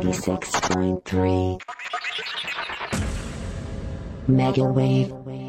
[0.00, 1.60] 96.3
[4.28, 5.45] Megawave.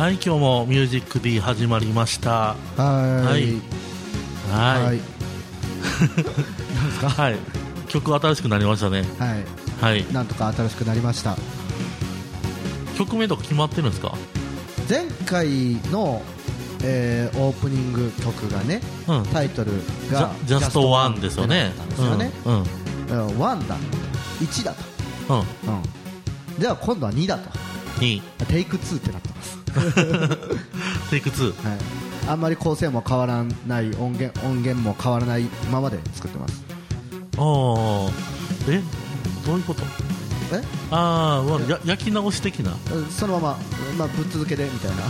[0.00, 3.60] はい今日も「ミュージック D」始まりましたははいい。
[4.50, 5.00] はいはい。
[7.16, 7.36] はい
[7.86, 9.44] 曲新しくなりましたねはい。
[9.78, 11.36] はいなんとか新しくなりました。
[12.96, 14.14] 曲名とか決まってるんですか？
[14.88, 16.22] 前回の、
[16.82, 19.72] えーオープニング曲がね、うんタイトル
[20.10, 21.72] がジャストワンですよね
[23.38, 23.76] ワンだ。
[24.40, 24.72] 1だ
[25.28, 25.44] と。
[25.68, 26.58] うんうん。
[26.58, 27.50] では今度は2だと。
[28.00, 29.59] にテイク2ってなってます。
[31.10, 31.78] テイク2はい。
[32.28, 36.62] あんまり構成も変わらない音源音源も変わらないままで作ってます。
[37.36, 37.42] ああ
[38.68, 38.80] え？
[39.46, 39.82] どういうこと？
[40.52, 40.62] え？
[40.90, 41.80] ああ、まあ、や。
[41.84, 42.72] 焼き直し的な。
[42.94, 43.58] うんそのまま
[43.98, 44.96] まあぶっ続けでみたいな。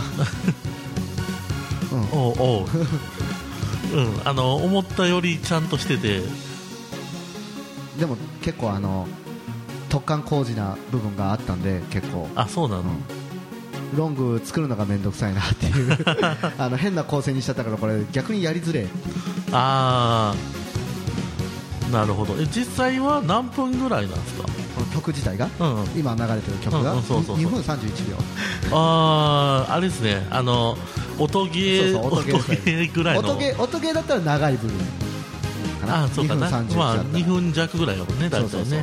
[1.91, 1.99] うん。
[2.19, 2.65] おうおう。
[3.97, 4.21] うん。
[4.25, 6.21] あの思ったよりちゃんとしてて。
[7.99, 9.05] でも結構あの
[9.89, 12.27] 突貫工事な部分があったんで結構。
[12.35, 12.83] あそうなの、
[13.95, 15.97] ロング作るのが面倒くさいなっていう。
[16.57, 18.87] あの変な構成にしちゃったからこれ逆にやりづれえ
[19.51, 20.33] あ
[21.89, 22.35] あなるほど。
[22.39, 24.43] え実際は何分ぐらいなんですか？
[24.43, 25.49] この曲自体が？
[25.59, 25.85] うんうん。
[25.95, 26.91] 今流れてる曲が？
[26.93, 27.45] うんうんそうそうそう。
[27.45, 28.17] 2分31秒
[28.77, 30.25] あああれですね。
[30.29, 30.77] あの
[31.19, 33.29] 音ゲー音ゲーぐらいの。
[33.29, 34.77] 音ゲー音ゲーだったら長い部分
[35.81, 36.03] かな。
[36.03, 36.47] あそうかな。
[36.47, 37.19] 2分31まあだったら。
[37.19, 38.49] 2分弱ぐらいだもんね大体ね。
[38.49, 38.81] そうそうそう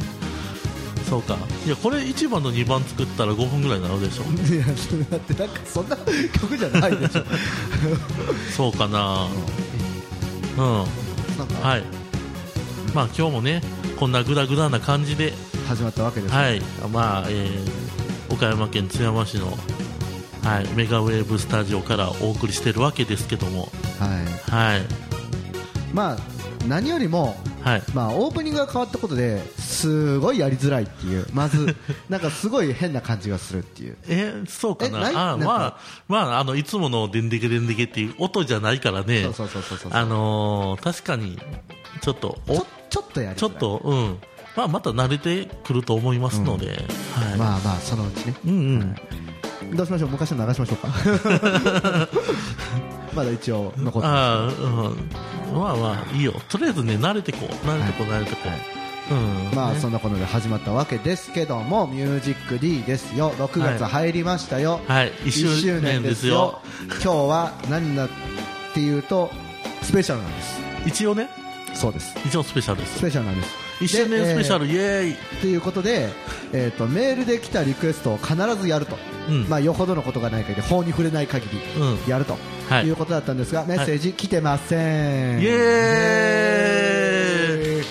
[1.22, 1.36] か。
[1.66, 4.24] いやこれ1番と2番作ったら5分ぐらいになるでしょ。
[4.24, 5.96] いやそれだってなんかそんな
[6.41, 7.24] 曲じゃないでしょ。
[8.54, 9.26] そうかな。
[10.56, 10.84] うん。
[11.38, 11.68] なんか。
[11.68, 11.84] はい。
[12.94, 13.62] まあ今日もね
[13.98, 15.32] こんなグダグダな感じで。
[15.66, 16.62] 始まったわけですはい。
[16.92, 17.88] まあえー
[18.30, 19.56] 岡山県津山市の
[20.44, 23.68] はい、メガウェーブスタジオからお送りしてるわけですけども、
[23.98, 24.06] は
[24.48, 24.50] い。
[24.50, 24.82] はい、
[25.92, 26.16] まあ
[26.66, 27.36] 何よりも
[27.68, 31.26] はい、まあ、オープニングが変わったことですごいやりづらいっていう。
[31.32, 31.76] まず
[32.08, 33.96] なんかすごい変な感じがするっていう。
[34.08, 35.32] えーそうかな。
[35.32, 35.76] あまあ、
[36.08, 39.24] まあ、あのいつものでんでけでんでけっていう音じゃないからね、
[39.90, 41.38] あのー確かに
[42.00, 43.50] ちょっとおちょちょっとやりづらい。
[43.50, 44.18] ちょっと、うん。
[44.56, 47.36] まあ、また慣れてくると思いますので、はい。
[47.38, 48.34] まあまあそのうちね。
[48.46, 48.96] うんうん
[49.74, 50.10] どうしましょう？
[50.10, 50.88] 昔の流しましょうか。
[53.14, 54.52] まだ一応残ってまああ、うん、
[55.54, 56.34] まあまあいいよ。
[56.48, 57.66] とりあえずね慣れてこう。
[57.66, 58.48] 慣れてこう、慣れてこ
[59.10, 59.50] う、うん。
[59.50, 63.32] すまあねそんなことで始まったわけですけども「ミュージック D ですよ。
[63.38, 63.90] 6月はい。
[63.92, 65.12] 入りましたよ、はい。
[65.24, 66.60] 1 1周年ですよ。
[66.88, 68.08] 今日は何だっ
[68.74, 69.30] ていうと
[69.82, 70.60] スペシャルなんです。
[70.86, 71.28] 一応ね。
[71.74, 72.14] そうです。
[72.26, 72.98] 一応スペシャルです。
[72.98, 76.09] スペシャルなんです1周年スペシャル、でイエーイ、ということで、
[76.53, 78.97] えー、とメールで来たリクエストを必ずやると、
[79.28, 79.49] うん。
[79.49, 82.11] まあ、よほどのことがない限り法に触れない限りうん。
[82.11, 82.37] やると。
[82.69, 82.87] はい。
[82.87, 87.84] いうことだったんですが、メッセージ来てません、イエーイ。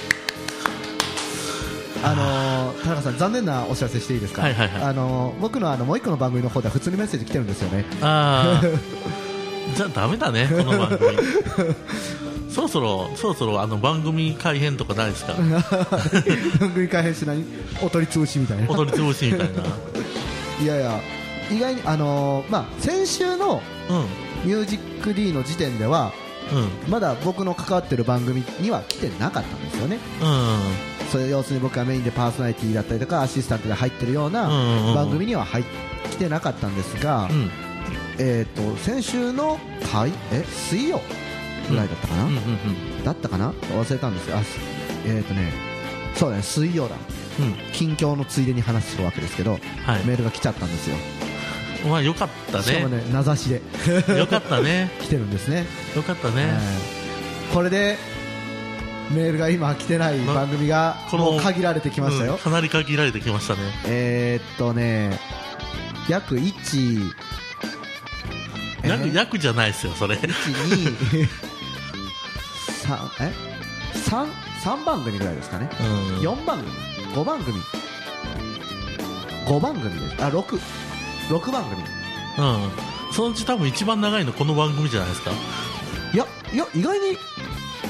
[2.04, 4.84] あのー田中さん残念なお知らせしていいですか、はいはいはい。
[4.84, 7.86] あのー僕のあのもう一個の番組の方では普通にメッセージ来てるんですよね。
[8.02, 8.66] ああ
[9.76, 11.18] じゃあダメだねこの番組
[12.58, 15.34] そろそろそろそろあの番組改編とかないですか？
[16.60, 17.46] 番組改編して何
[17.82, 18.68] お取り潰しみたいな。
[18.70, 19.50] 踊り潰しみたい
[20.64, 21.00] いやいや
[21.52, 24.00] 意外にあのーまあ先週のな
[24.44, 26.12] 「ミュージック d の時点では
[26.52, 26.58] うん。
[26.58, 30.00] うんまだ僕の関わってる番組には来てなかったんですよね。
[30.22, 31.08] うん。
[31.12, 34.48] それ要するに僕がメインでパーソナリティだったりとかアシスタントで入ってるような
[34.96, 35.66] 番組には入っ
[36.12, 37.50] 来てなかったんですが、うん。
[38.18, 39.60] えー、と先週の
[39.92, 40.12] 回？
[40.32, 40.44] え？
[40.70, 41.02] 水曜？
[41.70, 42.30] ぐらいだったかな、
[43.04, 43.52] だったかな？
[43.52, 44.38] 忘れたんですよ。
[44.38, 44.58] あす
[45.06, 45.52] えっ、とね
[46.16, 46.96] そうだね水曜だ。
[47.40, 47.56] うん。
[47.74, 49.62] 近況のついでに話するわけですけど、はい。
[50.06, 50.96] メールが来ちゃったんですよ。
[51.88, 53.62] まあよかったしかもねね名指しで。
[54.18, 54.90] よかったね。
[55.02, 55.66] 来てるんですね。
[55.96, 56.54] よかったね、はい。
[57.54, 57.98] これで
[59.12, 63.60] メールが今来てないま番組がもう限られてきましたよ、うんかなり限られてきましたね。
[63.86, 65.20] えーっとね
[66.10, 67.12] 約1
[68.84, 70.16] え役役じゃないですよそれ。
[70.16, 71.47] 1 2
[72.88, 73.34] 3え？
[73.94, 74.28] 三
[74.64, 76.28] 三番組ぐらいですかね、うん。
[76.28, 76.72] 4番組
[77.14, 77.60] ？5番組
[79.46, 80.24] ？5番組です。
[80.24, 80.60] あ六。
[81.30, 81.82] 六番組。
[81.82, 83.14] うん。
[83.14, 85.32] そのうち多分一番長いのこの番組じゃないですか？
[86.14, 87.14] いやいや意外に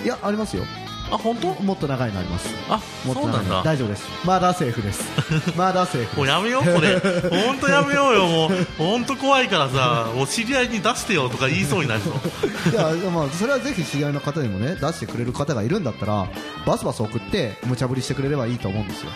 [0.04, 0.64] いやありますよ
[1.10, 1.54] あ本当？
[1.64, 2.50] もっと長いのあります。
[2.70, 3.64] あもっとそうなんだ。
[3.64, 4.08] 大丈夫です。
[4.26, 5.04] まだセーフです。
[5.58, 7.00] まだセーフもうやめようこれ。
[7.30, 8.68] 本当やめようよもう。
[8.78, 12.14] 本当怖いからさお知り合いに出してよとか言いそうになるの。
[12.72, 12.76] い
[13.06, 16.28] やまあそれはぜひ知り合いの方にもね出してくれる方がいるんだったら
[16.66, 19.12] バスバス送って無茶ぶりしてくれればいいと思うんですよ。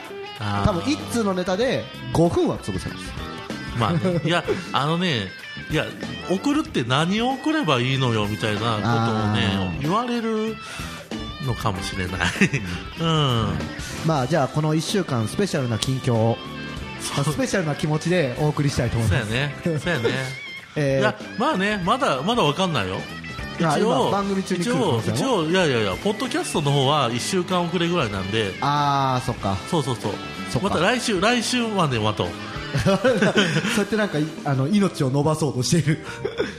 [0.65, 1.83] 多分一通のネタで
[2.13, 3.31] 5分は潰せます。
[3.77, 4.43] まあね、いや、
[4.73, 5.29] あのね、
[5.69, 5.85] いや、
[6.29, 10.57] 送るって何を送ればいいのよみたいなことをね言われる
[11.45, 12.19] のかもしれない。
[12.99, 13.57] うん。
[14.05, 16.37] まあじゃあこの1週間スペシャルな近況を
[17.15, 19.55] まあスペシャルな気持ちでお送りしたいと思いますそうやね。
[19.63, 20.09] そうやね。
[20.75, 22.97] えーいや、まあね、まだ、まだわかんないよ。
[23.65, 30.09] あ一応今番組中に来一応一応いやいやいやポッドキャストの方は1週間遅れぐらいなんでああそっかそうそうそ
[30.59, 32.27] うまた来週来週まで待とう
[32.83, 33.19] そう
[33.77, 36.03] やってなんかいあの命を伸ばそうとしている。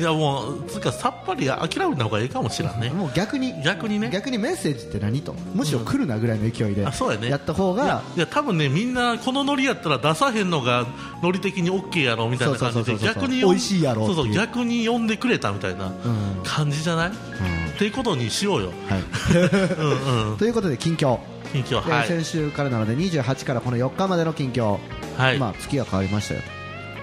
[0.00, 2.91] いやもうつうかさっぱり諦めた方がいいかもしれんね。
[2.91, 4.11] もう逆に逆にね。
[4.12, 5.20] 逆にメッセージって何？
[5.23, 10.87] とむしろ来るなぐらいの勢いであそうやねやった方がいや多分ねみんなこのノリやったら出さへんのが
[11.23, 16.32] ノリ的に OK やろみたいな感じで逆に美味しいやろそうそう逆に呼んでくれたみたいなうん。
[16.44, 18.73] 感じじゃない、っていうことにしようよ。
[18.88, 19.03] はい。
[19.79, 20.37] うんうん。
[20.38, 21.19] ということで近況、
[21.53, 21.85] 近況。
[21.85, 22.09] ではい。
[22.09, 24.79] 先週からなので28からこの4日までの近況、
[25.17, 26.41] はい、まあ月が変わりましたよ。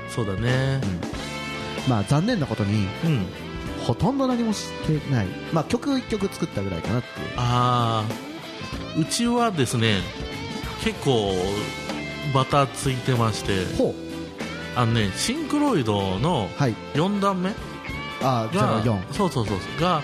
[0.09, 0.81] そうだね。
[1.85, 3.25] と、まあ、残念なことにうん、
[3.85, 7.27] ほとんど何もしてない、まあ、曲1曲作ったぐらいかなっていう。
[7.37, 9.99] ああうちはですね
[10.83, 11.31] 結構
[12.33, 13.65] バタついてまして。
[13.77, 13.93] ほ
[14.75, 16.75] あのねシンクロイドのうはい。
[16.93, 17.51] 4段目
[18.21, 19.81] あが04そうそうそうそう。
[19.81, 20.01] が、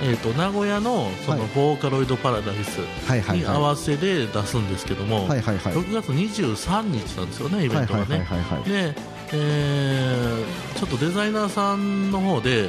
[0.00, 1.48] えー、と名古屋のそのはい。
[1.54, 3.38] ボーカロイドパラダイスはいはいはい。
[3.38, 5.74] に合わせで出すんですけども、はいはいはい。
[5.74, 8.70] 6月23日なんですよねイベはいはいはいントがねはいはい。
[8.70, 8.94] で、
[9.32, 12.68] えーちょっとデザイナーさんの方で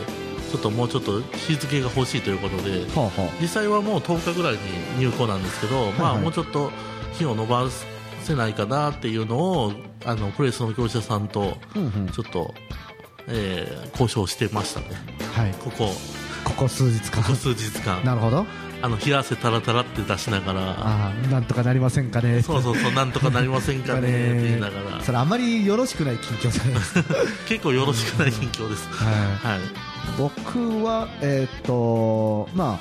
[0.51, 4.59] ちょっともうちょっと日付が欲しいということでほうほう実際はもう10日ぐらいに
[4.97, 6.21] 入庫なんですけど、まあ、はい。
[6.23, 6.71] もうちょっと
[7.13, 7.67] 日を伸ば
[8.23, 9.73] せないかなっていうのを
[10.05, 12.07] あのプレスの業者さんとうんうん。
[12.09, 12.55] ちょっと、
[13.27, 14.87] えー交渉してましたね。
[15.35, 15.51] はい。
[15.63, 15.89] ここ
[16.43, 17.23] ここ数日間。
[17.23, 18.03] ここ数日間。
[18.03, 18.45] なるほど。
[18.81, 20.61] あの冷や汗タラタラって出しながら。
[20.71, 22.41] ああなんとかなりませんかね。
[22.41, 25.01] そうそうそうなんとかなりませんかねって言いながら。
[25.03, 27.03] それあまりよろしくない近況じゃないです。
[27.03, 27.15] か、
[27.47, 28.87] 結構よろしくない近況です。
[28.91, 29.53] はい。
[29.53, 29.59] はい。
[30.17, 32.79] 僕はえーっとま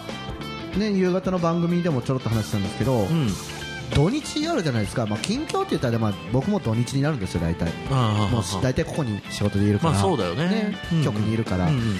[0.76, 3.28] あね夕方の番組でもちょろっと話したんですけど、うん。
[3.94, 7.72] 土日あるじゃないですか、まあ、近況って言ったら、まあ、僕も土日になるんですよ、大体。
[7.90, 11.04] ああもう大体ここに仕事でいるから、まあそうだよねうん。
[11.04, 11.96] 局にいるから、うんうん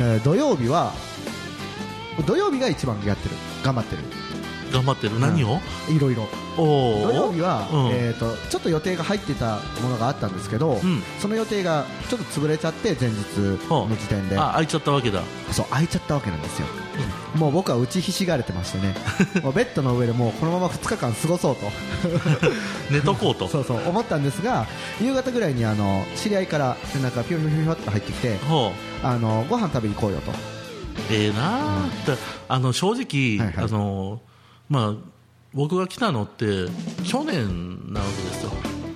[0.00, 0.92] えー土曜日は、
[2.26, 4.02] 土曜日が一番やってる、頑張ってる、
[4.72, 5.18] 頑張ってる。
[5.20, 5.60] 何を？
[5.88, 6.26] いろいろ。
[6.58, 7.88] おお土曜日は、うん。
[7.90, 11.02] えー、とちょっと予定が入ってたものがあったんですけど、うん。
[11.20, 13.16] その予定がちょっと潰れちゃって、前日
[13.68, 14.52] の時点で、あ。
[14.54, 15.22] 開いちゃったわけだ。
[15.52, 16.66] そう空いちゃったわけなんですよ。
[17.36, 18.94] もう僕は打ちひしがれてましてね、
[19.42, 21.66] もうベッドの上でもうこのまま2日間過ごそうと。
[22.90, 23.46] 寝とこうと。
[23.48, 24.66] そうそう思ったんですが
[25.00, 28.38] 夕方ぐらいにあの知り合いから連絡がピョンピョンピピョンって入ってきて
[29.02, 30.32] あのご飯食べに行こうよと。
[31.10, 32.16] ええなあ、だ
[32.48, 33.64] あの正直、はいはい。
[33.64, 34.20] あの
[34.68, 34.94] まあ
[35.52, 36.66] 僕が来たのって
[37.04, 38.52] 去年なわけですよ、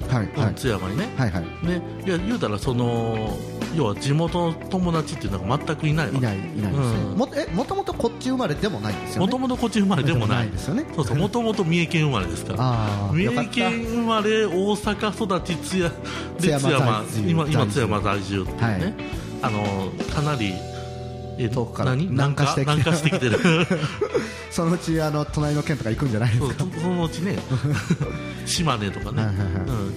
[0.08, 0.54] はいはい。
[0.54, 1.42] 津山にね、はいはい。
[1.66, 3.36] ねいや言うたらその
[3.76, 7.16] 要は地元の友達っていうのが全くいないわいないいないですね、うん。
[7.16, 9.26] もえもともとこっち生まれでもないんですよね？
[9.26, 10.84] もともとこっち生まれでもないですよね？
[10.94, 13.10] そうそうもともと三重県生まれですから。
[13.12, 15.94] 三重県生まれ大阪育ち津山
[16.38, 18.94] 津山今今津山在住っていうね、はい。
[19.42, 20.52] あのかなり
[21.38, 22.08] え遠くから何？
[22.08, 23.38] 南下してきてる。
[24.50, 26.64] そのうちあの隣の県とか行くんじゃないですか？
[26.82, 27.38] そのうちね。
[28.46, 29.46] 島根とかね、はいはいはい。
[29.52, 29.90] うん。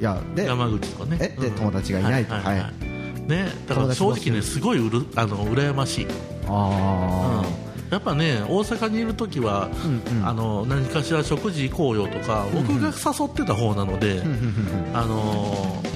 [0.00, 1.18] いやで山口とかね。
[1.20, 1.54] えでうん。
[1.56, 2.32] 友達がいないと。
[2.32, 2.60] ははいい。
[2.60, 2.89] はい
[3.30, 6.12] ね、だから正直ねすごいうるあの羨ましい、うん。
[6.48, 7.44] あ
[7.90, 10.26] やっぱね大阪にいる時は、うんうん。
[10.26, 15.90] あの何かしら食事行こうよとか、僕が誘ってた方なので、あうんあのー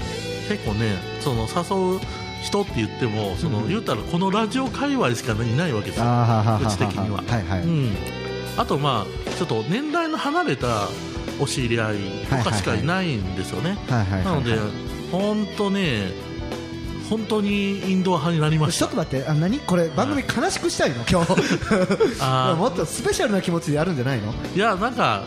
[0.49, 2.00] 結構ねその誘う
[2.43, 7.23] 人って言ってもその、うん言うたらこのラジオ界隈しかいないわけですよ、うち的には。
[7.26, 7.93] はいはい、うん、
[8.59, 10.88] あとまあちょっと年代の離れた
[11.41, 11.97] お知り合い
[12.29, 14.25] とかしかいないんですよね、はいはいはい。
[14.25, 14.59] なので
[15.11, 16.11] 本当ね
[17.11, 19.58] 本当にインドア派になりましちょったと待ってあ何？
[19.61, 20.96] これ番組悲しくしたいの？
[21.11, 21.32] 今日。
[22.20, 24.32] あーもっとスペシャルな気持ちでやるんじゃないの？
[24.54, 25.23] いやなんか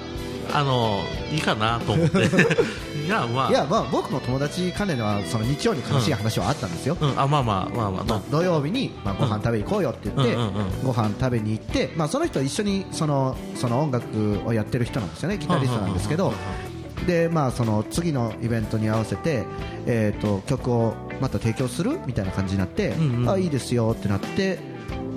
[0.53, 2.17] あのいいかなと思って。
[3.05, 3.50] いやまあ。
[3.50, 10.53] いやまあ僕も友達関連ではその日曜に悲しい話はあったんですよ、うん、あまあまあまあまあ、まあ、土曜日に、まあ、ご飯食べ行こうよって言って、うんうんうん。
[10.84, 15.38] ご飯食べに行って、まあ、その人一緒にそのその音楽をやってる人なんですよね。
[15.38, 16.34] ギタリストなんですけど。
[17.05, 19.46] で、まあ、その次のイベントに合わせて、
[19.86, 23.29] えー、と曲をまた提供するみたいな感じになって、うんうん。
[23.29, 24.59] あいいですよってなって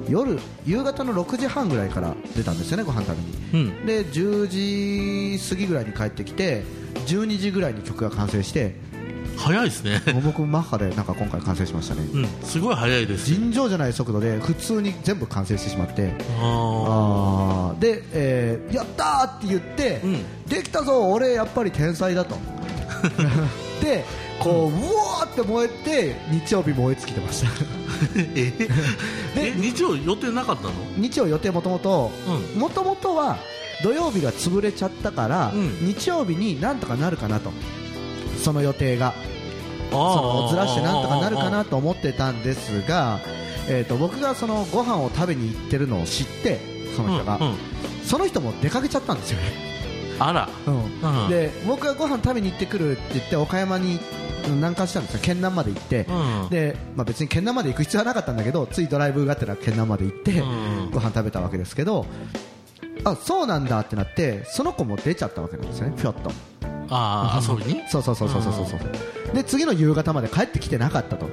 [0.08, 3.16] 夜夕方の6時半ぐらいから出たんですよねご飯食
[3.52, 3.66] べに。
[3.66, 3.86] うん。
[3.86, 6.62] で10時過ぎぐらいに帰ってきて
[7.06, 8.74] 12時ぐらいに曲が完成して
[9.36, 10.02] 早いですね。
[10.22, 12.02] 僕マッハでなんか今回完成しましたね。
[12.12, 12.26] うん。
[12.42, 17.78] すごい早いです尋常じゃない速度で普通に全部完成してしまってああー。
[17.78, 20.46] で、えーやったーって言って、うん。
[20.46, 22.36] できたぞ俺やっぱり天才だと。
[23.80, 24.04] で
[24.40, 27.48] こう、うわーって燃えて日曜日燃え尽きてました。
[27.48, 28.68] ー え
[29.36, 30.72] えで日曜予定なかったの？
[30.96, 32.10] 日曜予定もともと
[32.56, 33.38] うもともとは
[33.82, 35.86] 土曜日が潰れちゃったから、うん。
[35.86, 37.50] 日曜日になんとかなるかなと。
[38.42, 39.14] その予定が。
[39.90, 43.18] そのずらしてなんとかなるかなと思ってたんですが、
[43.68, 46.60] えー、と僕がそのご飯を食べに行ってるのを知って
[46.96, 47.56] その人が、うんうん。
[48.04, 49.52] その人も出かけちゃったんですよね、
[50.18, 50.48] あら。
[50.66, 51.24] うん。
[51.24, 51.28] うん。
[51.28, 53.98] で僕がご飯食べに行ってくるって言って岡山に
[54.48, 55.04] 南下したん。
[55.04, 56.48] ですよ県南まで行って、うん。
[56.48, 60.90] でまあ、別に県南まで行く必要はなかったんだけどついドライブがてら県南まで行って、うん。
[60.90, 62.06] ご飯食べたわけですけど
[63.04, 66.30] あそうなんだってなってその子も出ちゃったわけなんですよね、ぴょっと。
[66.92, 67.82] ああ遊びに？
[67.88, 71.28] そうそうそうそうそうそうで次の夕方まで帰ってきてなかったと。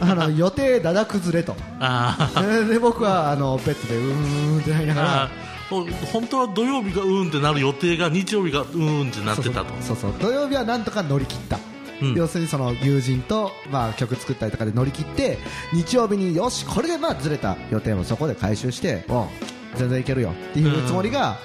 [0.00, 1.54] あの 予定だだ崩れと。
[2.70, 5.30] で僕はあのベッドでうーんってなりながら。
[5.68, 9.66] 本当は土曜日がうーんってなる予定が日曜日がうーんってなってたと。
[9.80, 9.96] そう。
[9.96, 10.20] そうそう。
[10.20, 11.58] 土曜日はなんとか乗り切った、
[12.02, 12.14] うん。
[12.14, 15.38] 要するにその友人と、まあ、曲作ったりとかで乗り切って
[15.72, 19.04] 日曜日によしこれでまあずれた予定もそこで回収して
[19.76, 21.38] 全然いけるよっていうつもりが、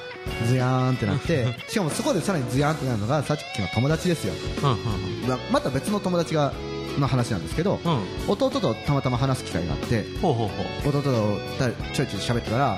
[0.48, 4.34] ズヤーンってなってしかもそこでさらにズヤーンってなるのがさっきの友達ですよ。
[4.63, 6.53] うんままた別の友達が
[7.00, 7.79] の話なんですけど
[8.27, 11.12] 弟とたまたま話す機会があって弟と
[11.58, 12.77] だちょいちょい喋ってたら、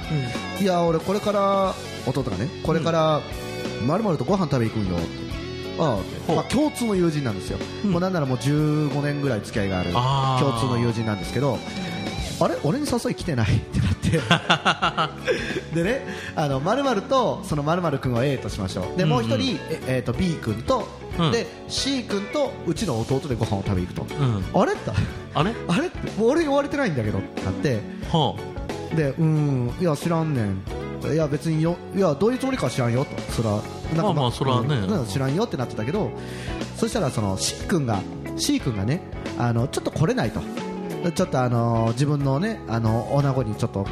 [0.62, 1.74] いや俺これから
[2.06, 3.22] 弟がねこれから
[3.88, 4.98] まるまるとご飯食べに行くんよ。
[4.98, 5.23] って
[5.77, 7.92] まあ、共通の友人なんですよ、うん。
[7.92, 11.58] もうなんならもう15年ぐらい付き合いがある共通の友人なんですけど
[12.39, 12.56] あれ？
[12.63, 13.48] 俺に誘い来てない？
[13.58, 15.74] ってなって。
[15.74, 18.98] でねあの〇〇とその〇〇君を A としましょう。
[18.98, 20.88] でもう一人、ええーと B 君と、
[21.20, 21.32] うん。
[21.32, 24.62] で C 君とうちの弟でご飯を食べに行くと、うん。
[24.62, 24.74] あれ？
[24.74, 24.92] って。
[25.34, 25.53] あれ？
[25.68, 25.88] あれ？
[25.88, 25.98] って。
[26.20, 27.80] 俺言われてないんだけどってなって。
[28.10, 28.36] ほ
[28.96, 30.62] でうんいや知らんねん
[31.12, 33.22] いや別によいやどういうつもりかは知らんよと。
[33.31, 34.75] そらなんかまあまあそらね。
[34.75, 35.05] うん。
[35.07, 36.12] 知らんよってなってたけど
[36.75, 38.01] そしたらその C 君が
[38.38, 39.01] C 君がね
[39.38, 40.41] あのちょっと来れないと。
[41.12, 43.86] ちょっとあの自分のねあの女子にちょっと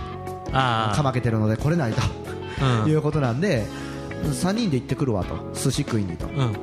[0.51, 2.01] かまけてるので来れないと。
[2.62, 3.65] あいうことなんで
[4.24, 5.51] 3人で行ってくるわと。
[5.53, 6.27] 寿司食いにと。
[6.27, 6.56] うん、うん、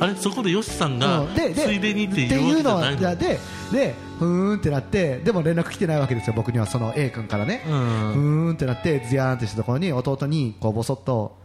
[0.00, 0.14] あれ？
[0.16, 2.76] そこでヨシさんがついでにってっていうの？
[2.76, 3.38] はで
[3.72, 7.62] でふーんってなってでも連絡来てないわけですよ僕にはその A 君からね。
[7.66, 11.36] うふんーんってなってズヤーンってしたところに弟にこうボソッと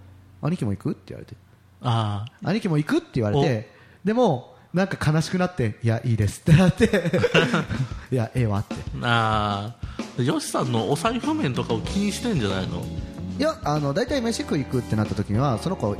[0.41, 0.91] 兄貴も行く？
[0.91, 1.35] って言われて。
[1.81, 2.97] あ兄貴も行く？
[2.97, 3.71] って言われて
[4.03, 6.85] でもなんか悲しくなっていやいいですってなって。
[8.11, 8.75] いやええわって。
[9.01, 9.75] ああ
[10.19, 10.21] あ。
[10.21, 12.83] ヨシさんのお財布面とかを気にしてんじゃないの？
[13.37, 15.95] いやあの大体飯食い行くってなった時にはその子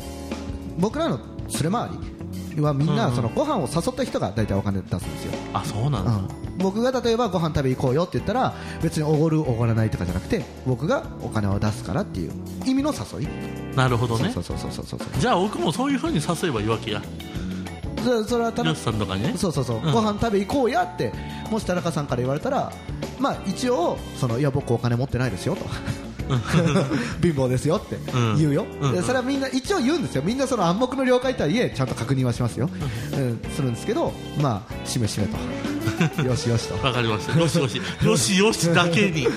[0.78, 1.18] 僕らの
[1.62, 2.19] 連れ回り
[2.62, 3.16] はみんうなん。
[3.16, 5.34] そのご飯を誘った人が大体お金出すんですよ。
[5.54, 6.28] あそうなんだ、うん。
[6.58, 12.32] 僕が例えばご飯食べ行こうよって言ったら別におごるおごらないとかじゃなくて僕がお金を出すからっていう
[12.66, 13.28] 意味の誘い、
[13.76, 14.32] なるほどね。
[14.34, 15.20] そうそうそうそうそうそう。
[15.20, 17.02] じゃあ僕もそういう風に誘えばいいわけや。
[18.04, 19.34] そそれはただヨシさんとかにね。
[19.36, 19.92] そうそうそう、うん。
[19.92, 21.12] ご飯食べ行こうやって
[21.52, 22.72] もし田中さんから言われたら
[23.20, 25.66] まあ一応そのいや僕お金持ってないですよと
[27.22, 28.38] 貧乏ですよってうん。
[28.38, 30.22] 言うよ、うそれはみんな一応言うんですよ。
[30.24, 32.70] みんなその暗黙の了解とはいえちゃんと確認はしますよ、
[33.14, 35.38] うん、するんですけどまあしめしめと。
[36.24, 36.86] よしよしと。
[36.86, 37.40] わかりました。
[37.40, 37.82] よしよし。
[38.04, 39.28] よしよしだけに。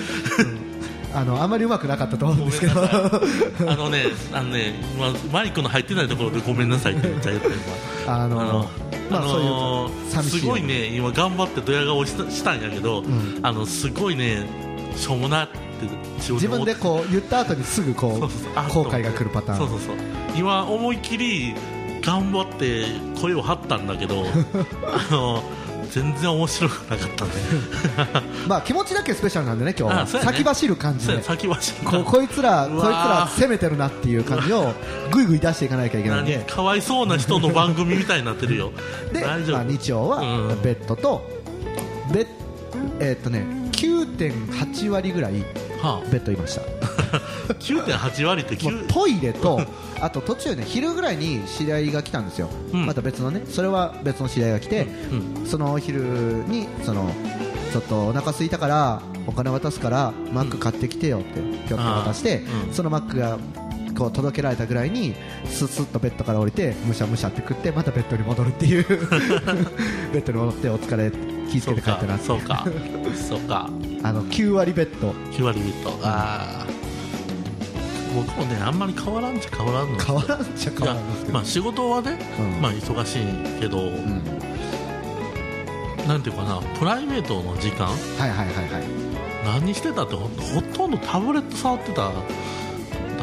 [1.15, 2.81] あのあまりうまくなかったと思うんですけど。
[2.81, 8.67] あのねあのね、まあ、マイクの入ってないところでごめんなさいって言っちゃ言った今あのあ
[9.11, 9.41] ああのそう
[9.91, 13.39] いう寂しいすごいね今頑張ってドヤ顔したしたんやけど、ん。
[13.43, 14.47] あのすごいね
[14.95, 15.47] しょうもな
[15.85, 19.57] って自自分でこう言った後にすぐこそう後悔が来るパターン。
[19.57, 19.95] そうそうそう。
[20.35, 21.53] 今思いっきり
[22.01, 22.85] 頑張って
[23.21, 24.25] 声を張ったんだけど
[24.83, 25.43] あの
[25.89, 27.31] 全然面白くなかったね。
[28.47, 30.21] まあ気持ちだけスペシャルなんでね今日ね。
[30.23, 34.73] 先走る感じでや先走るここいつらこいつら攻めてるなっていう感じを
[35.11, 36.43] ぐいぐい出していかなきゃいけないん何で。
[36.47, 38.71] かわいそうな人の番組みたいになってるよ。
[39.13, 40.25] で、まあ、日曜はう
[40.55, 40.61] ん。
[40.63, 41.21] ベッドと
[42.11, 42.27] ベッ
[42.99, 45.43] えーっとね9.8割ぐらい
[45.83, 46.61] はベッドいました。
[46.61, 46.65] あ、
[47.59, 49.61] 9.8割って9もうトイレと
[50.01, 52.85] あと途中ね昼ぐらいに知り合いが来たんですよ、うん。
[52.85, 54.87] また別のねそれは別の知り合いが来て、
[55.45, 56.01] うその昼
[56.47, 57.11] にその
[57.71, 63.37] ちょっとお腹空いたからお金渡すからマック買ってきてよってぴょっと渡して、そのマックが
[63.97, 68.85] こう届けられたぐらいにスッスッとベッドから降りてむしゃむしゃって食ってまたベッドに戻るっていう。
[70.13, 71.11] ベッドに戻ってお疲れ
[71.51, 72.65] 気付けて帰ってなそうか
[73.29, 73.69] そうか
[74.03, 75.11] あの9割ベッド。
[75.31, 76.67] 9割ビットああ
[78.15, 79.99] 僕もねあんまり変わらんちゃ変わらんの。
[79.99, 82.61] 変よわらんっちゃ変わらんですけど、まあ仕事はね、うん。
[82.61, 84.21] まあ忙しいけど、うん。
[86.07, 87.87] なんていうかなプライベートの時間？
[87.87, 88.83] はいはいはいはい。
[89.61, 92.11] 何してたってほほとんどタブレット触ってただ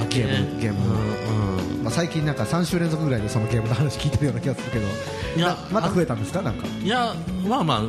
[0.08, 0.20] け。
[0.20, 0.86] ゲームゲーム。
[0.86, 1.84] うんうん。
[1.84, 4.86] まあ、最近なんか3週連続ぐらいでそのゲームの話聞いてるような気がするけど
[5.37, 6.42] いやなまた増えたんですか？
[6.42, 6.66] なんか。
[6.82, 7.14] いや
[7.46, 7.80] まあまあ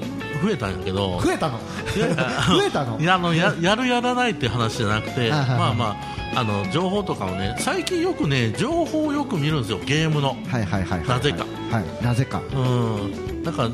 [0.44, 1.20] 増えたんやけど。
[1.22, 1.58] 増えた の？
[1.58, 3.00] 増えたの？
[3.00, 5.96] いやあのややるやらないって話じゃなくてまあま
[6.36, 10.30] ああの情報とかをね最近よくね情報をよく見るんですよゲームの。
[10.48, 11.46] はいはいはいはいなぜか。
[11.72, 12.04] はい。
[12.04, 12.42] なぜか。
[12.54, 13.44] うん。
[13.44, 13.72] だからん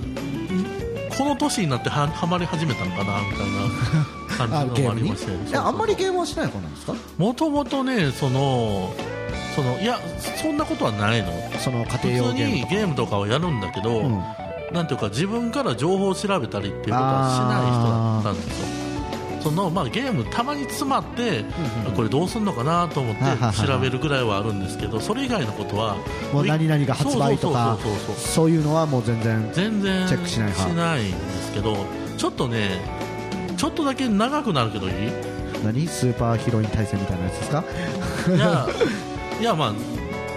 [1.17, 6.93] この年になってははまり始めたのかなみたいな感じの もありましていやあんまりゲームはしない方なんですか？
[7.17, 8.93] もともとねその
[9.57, 9.99] そのいや
[10.41, 11.31] そんなことはないの。
[11.57, 14.23] その普家庭用通ゲームにゲームとかをやるんだけど、うん。
[14.71, 18.67] なんていうか自分から情報を調べたりっていうことはしない人だったんですよ。
[19.41, 21.39] そのまあ、ゲームたまに詰まって、
[21.87, 23.21] うんこれどうするのかなと思って
[23.65, 25.95] 調べるぐらいはあるんですけどそれ以外のことは
[26.33, 27.77] もう何々が発売とか
[28.17, 30.75] そういうのはもう全然全然チェックしない派。
[30.75, 31.77] ないんですけど
[32.17, 32.81] ちょっとね
[33.55, 34.93] ちょっとだけ長くなるけどいい？
[35.63, 35.87] 何？
[35.87, 37.63] スーパーヒロイン対戦みたいなやつですか？
[38.35, 38.67] いや
[39.39, 39.73] いやまあ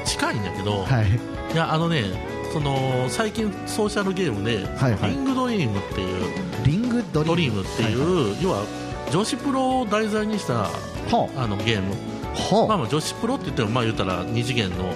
[0.06, 1.54] 近いんだけど、はい。
[1.54, 2.04] いやあのね
[2.52, 5.10] その最近ソーシャルゲームで、はいはい。
[5.10, 7.62] リングドリームっていうリングドリーム。
[7.62, 8.64] っていう、は要は
[9.10, 10.68] 女子プロを題材にした
[11.08, 11.96] いほあのゲーム、う
[12.34, 12.68] ほう。
[12.68, 14.92] まあ、まあ女子プロって言ってもまあ言ったら二次元の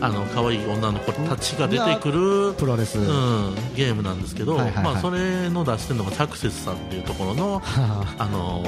[0.00, 4.84] あの可愛い女の子たちが出てくる、プロレス、うはん、ゲームなんですけど、はいはいはい。
[4.84, 8.64] まあ、それの出してるのがサクセスさんっていうところのああの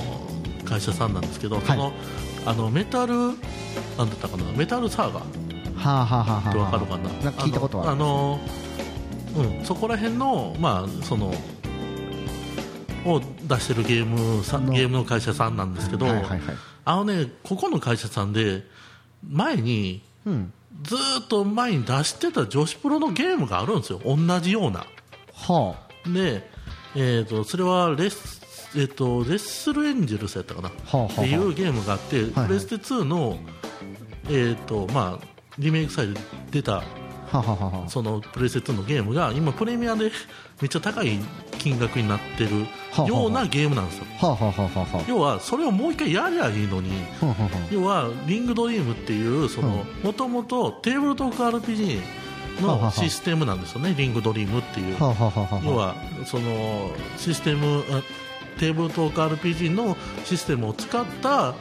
[0.64, 1.60] 会社さんなんですけど、い。
[1.62, 1.92] その
[2.46, 4.44] あのメタルなんだったかな？
[4.52, 5.20] メタルサーガ？
[5.20, 5.26] は
[6.02, 6.50] あはあはあはあ。
[6.50, 7.08] ってわかるかな？
[7.24, 7.92] なんか聞いたことはある。
[7.92, 8.40] あの
[9.34, 11.32] あの、うん、そこら辺のまあその
[13.04, 16.40] を出してるゲームさのゲームの会社さんなんですけど、はいはいはい。
[16.84, 18.62] あのねここの会社さんで
[19.28, 20.52] 前にうん。
[20.82, 24.00] ずーっと前に出してた女子プロのゲームがあるんですよ。
[24.04, 24.84] 同じような。
[25.32, 26.50] はで、
[26.96, 28.42] えー、とそれはレス,、
[28.76, 31.20] えー、とレッスルエンジェルスやったかな、あはあはあ。
[31.20, 33.38] っていうゲームがあって、はいプレステ2の、
[34.28, 35.26] えーとまあ、
[35.58, 36.82] リメイクサイトで出た
[37.88, 40.10] そのプレステ2のゲームが今プレミアで
[40.60, 41.18] めっちゃ高い
[41.58, 42.66] 金額になってる
[43.08, 44.04] ようなゲームなんですよ。
[45.08, 46.90] 要はそれをもう一回やりゃいいのに
[47.70, 52.00] 要はリングドリームっていうそのもともとテーブルトーク RPG
[52.62, 53.94] のシステムなんですよね。
[53.96, 54.96] リングドリームっていう。
[55.64, 58.02] 要はそのシステムあ
[58.54, 61.54] テーブルトーク RPG のシステムを使った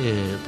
[0.00, 0.38] えー、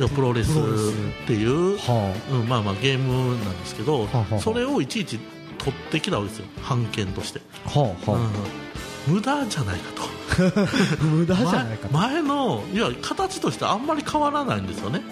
[0.00, 5.18] とプロレスっていうはうん、まあまあゲームなんですけど、はあはあそれをいちいち
[5.58, 8.10] 取ってきたわけですよ、版権として、あはあ。
[8.10, 8.18] は
[9.06, 11.94] うん、無駄じゃないかあ 無駄と、じゃないかと。
[11.94, 15.02] 前前のいや形としてあんまり変わらないんですよね、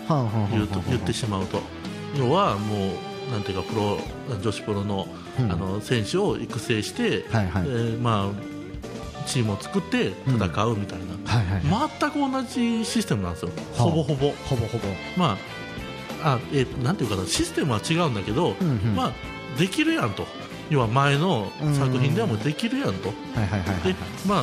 [0.51, 1.61] 言うと言ってしまうと、
[2.19, 2.93] 要はも
[3.29, 3.99] う、なんていうか、プロ
[4.43, 5.07] 女子プロの,、
[5.39, 5.53] うん。
[5.53, 7.65] あの選手を育成して、はいはい。
[7.67, 8.56] えーまあ、
[9.27, 14.03] チームを作って戦うみたいな、はいはい全く同じシステムなんですよ、はあほぼ。
[14.03, 14.33] ほぼ。
[14.49, 14.67] ほぼ。
[14.67, 15.37] ほぼま
[16.23, 17.27] あ、あえーなんていうかな。
[17.27, 18.95] システムは違うんだけど、うんうん。
[18.95, 19.13] まあ、
[19.59, 20.27] できるやんと。
[20.69, 23.15] 要は前の作品ではもうできるやんと、で
[24.27, 24.43] まあ、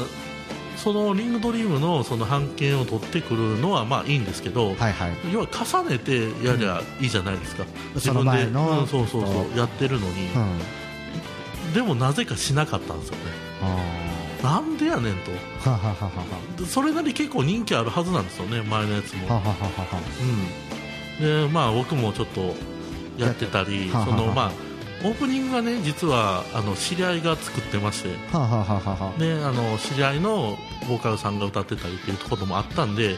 [0.78, 5.12] そのリングドリームのその版権を取ってくるのはまあいいんですけど、はいはい。
[5.34, 11.74] 要は重ねてやりゃいいじゃないですか、自その分で前のうんそうそうそうやってるのに、うん。
[11.74, 13.22] でもなぜかしなかったんですよね。
[13.64, 14.13] あ
[14.44, 15.32] なんでやねんと。
[16.66, 19.42] それなり結構人気あるはずなんですよね前のやつも。
[21.20, 22.54] うん、でまあ僕もちょっと
[23.18, 24.52] やってたりそのまあ
[25.06, 28.10] オープニングがね実はあの知り合いが作ってまして。
[28.10, 28.16] で
[29.44, 33.18] あの知り合いのボーカルさんが歌ってたりっていうところもあったんで、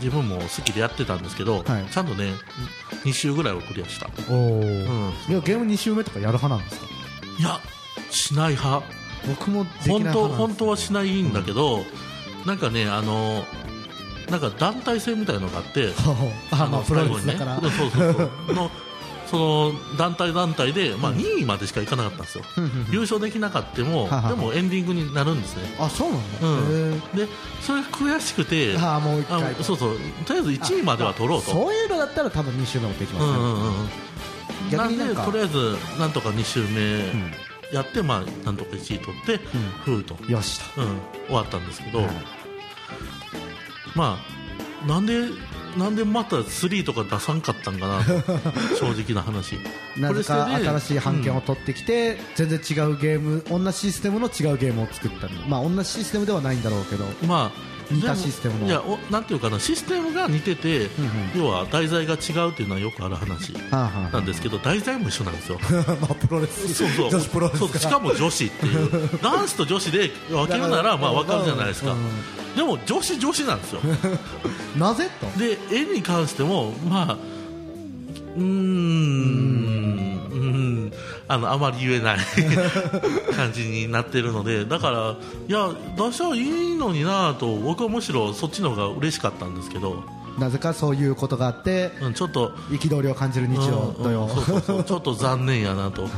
[0.00, 1.86] 自分も好きでやってたんですけど、はい。
[1.90, 2.32] ちゃんとね
[3.04, 4.64] 2週ぐらいをクリアした、おお、うん、
[5.28, 6.86] いやゲーム2周目とかやる派なんですか？
[7.40, 7.58] いや
[8.10, 8.82] しない派
[9.26, 11.84] 僕も本当本当はしないんだけど、
[12.46, 13.44] なんかねあの
[14.30, 15.92] なんか団体戦みたいなのがあって
[16.50, 17.56] あまあプロレスだ最から。
[17.56, 17.78] 後にね。
[17.78, 18.12] そうそう
[18.46, 18.54] そう。
[18.54, 18.70] の
[19.32, 22.44] その団体団体で、まあ、2位までしかいかなかったんですよ、
[22.90, 27.00] 優勝できなかったも、でもエンディングになるんですね、あそうなん。
[27.16, 27.26] で
[27.62, 29.98] それが悔しくて、えああもう一回あそうそう。
[30.26, 31.50] とりあえず1位までは取ろうと。
[31.50, 33.20] そういうのだったら多分2周目もできま
[34.70, 37.32] すね、なんでとりあえずなんとか2周目ん
[37.72, 39.38] やって、まあ、なんとか1位取って、
[39.84, 42.10] ふうと、よしと、うん、終わったんですけど、はい。
[43.94, 44.18] ま
[44.84, 45.28] あなんで
[45.76, 48.12] なんでまた3とか出さんかったんかなと
[48.76, 49.58] 正直な話。
[49.96, 57.06] なぜか新しい版権を取ってきて、全然違うゲーム同じシステムの違うゲームを作ったりまあ同じシステムではないんだろうけど。
[57.26, 58.66] まあ似たシステムの。
[58.66, 60.88] いやおなんていうかなシステムが似てて、ん
[61.36, 65.58] 要は題材が違うっていうのはよくある話なんですけど題材も一緒なんですよ。
[66.00, 66.72] まあプロレス。
[66.74, 67.10] そうそう。
[67.10, 69.10] 女子プロレスそうしかも女子っていう。
[69.22, 71.98] 男子と女子で分けるならまあ分かるじゃないですか、うん
[72.56, 73.80] でも女子女子なんですよ。
[74.76, 75.38] なぜと？
[75.38, 77.16] で絵に関してもまあ
[78.36, 78.46] うーん
[80.32, 80.92] うん
[81.32, 82.18] あのあまり言えない
[83.34, 85.16] 感じになってるので だから
[85.48, 90.04] いや出したらいいのになと僕はむしろそっちの方が嬉しかったんですけど、
[90.38, 94.28] なぜかそういうことがあってうん、ちょっと憤りを感じる日曜土曜
[94.82, 96.08] ちょっと残念やなと、は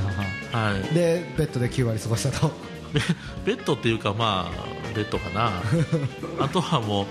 [0.90, 2.50] い、でベッドで9割過ごしたと。
[2.92, 3.00] ベ
[3.55, 5.53] ベッドっていうかまあベッドかな。
[6.44, 7.07] あとはもう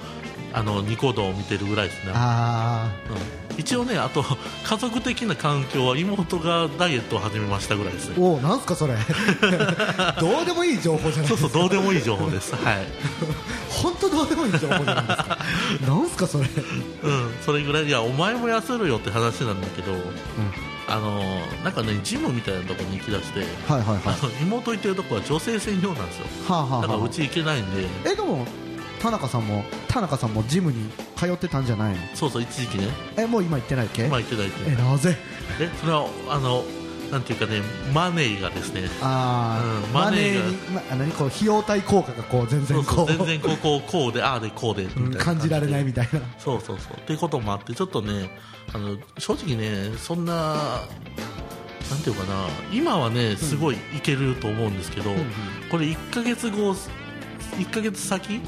[0.53, 2.11] あのニコ動を見てるぐらいですね。
[2.13, 3.13] あう
[3.55, 3.59] ん。
[3.59, 4.23] 一応ねあと
[4.63, 8.95] 家族的な環境は妹がダイエットを始めましたぐらいですおおなんすかそれ。
[10.19, 11.59] どうでもいい情報じゃないそうですか。
[11.59, 12.55] そうどうでもいい情報です。
[12.55, 12.85] はい、
[13.69, 15.37] 本当どうでもいい情報じゃないですか。
[15.87, 16.45] なんすかそれ。
[16.45, 17.85] うん、それぐらい。
[17.85, 19.91] いやお前も痩せるよって話なんだけど、
[20.87, 21.21] あの
[21.63, 24.43] なんかねジムみたいなところに行きだして、はいはいはい。
[24.43, 26.25] 妹行ってるとこは女性専用なんですよ。
[26.47, 26.81] はあはあはあ。
[26.81, 27.87] だからうち行けないんで。
[28.05, 28.47] えでも
[29.03, 31.99] 田中さんも田中さんもジムに通ってたんじゃないの？
[32.15, 32.87] そうそう一時期ね。
[33.17, 34.05] えもう今行ってないっけ？
[34.05, 35.17] 今行ってないってえなぜ？
[35.59, 36.63] えそれはあの
[37.11, 37.61] なんていうかね
[37.93, 38.83] マネーがですね。
[39.01, 41.11] ああ、うんマネーに、まあ、何？
[41.11, 46.21] こう費用対効果がこう全然こそう全然こうこうこうでああでこうでみたいうんな感じられないみたいな。
[46.39, 46.97] そうそうそう。
[46.97, 48.29] っていうこともあってちょっとね
[48.73, 50.33] あの正直ねそんな
[51.91, 55.25] なんていうかな今はねすごいいけると思うんですけど、んうん
[55.69, 56.73] これ1ヶ月後
[57.57, 58.41] 1ヶ月先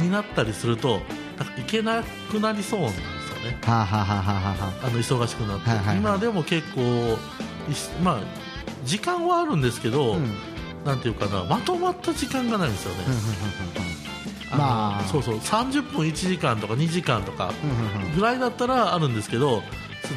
[0.00, 1.00] になったりすると
[1.38, 3.58] なんかいけなくなりそうなんですよね。
[3.62, 7.16] はあ、はあはあはあはあ、あの忙しくなって、はいは今でも結構
[8.02, 8.20] まあ
[8.84, 10.24] 時間はあるんですけど、うん。
[10.24, 10.32] うん
[10.84, 13.04] なんていうかなまとまった時間がないんですよね、
[14.52, 15.04] まあ。
[15.04, 17.52] そうそう30分1時間とか2時間とか
[18.14, 19.62] ぐらいだったらあるんですけど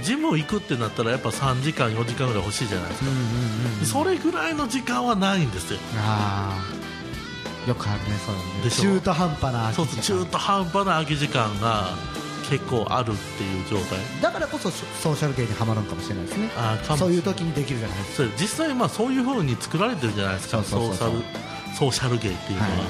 [0.04, 3.28] ジム行くってなったらやっぱ3時間4時間ぐらい欲しいじゃないですか、うんうんう
[3.84, 5.80] んそれぐらいの時間はないんですよ
[7.68, 8.70] よくあるねそうで。
[8.70, 11.90] しょ中途半端なそうそう中途半端な空き時間が
[12.50, 14.00] 結構あるっていう状態。
[14.22, 16.50] だからこそソーシャルゲーにはまるのかもしれないですね。
[16.58, 20.64] あーかもそういう時にできるじゃないですそれ実際まあそういう風に作られてるじゃないですか。
[20.64, 21.18] そうそうそうそう。
[21.18, 21.30] ソーシャ
[21.70, 22.78] ルソーシャルゲーっていうのは、はい。
[22.78, 22.88] はい。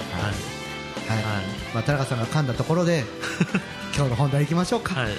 [1.08, 1.46] かはい、はい。
[1.74, 3.06] まあ、田中さんが噛んだところで
[3.96, 5.16] 今日の本題いきましょうか、はいはい。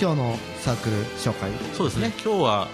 [0.00, 1.50] 今日のサークル紹介。
[1.76, 2.12] そうですね。
[2.24, 2.68] 今日は、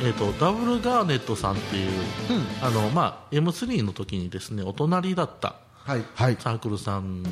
[0.00, 1.90] えー、とダブルガーネットさんっていう
[2.30, 2.66] うん。
[2.66, 6.04] あの、まあ、M3 の時にですねお隣だったはい。
[6.14, 6.36] はい。
[6.38, 7.22] サークルさん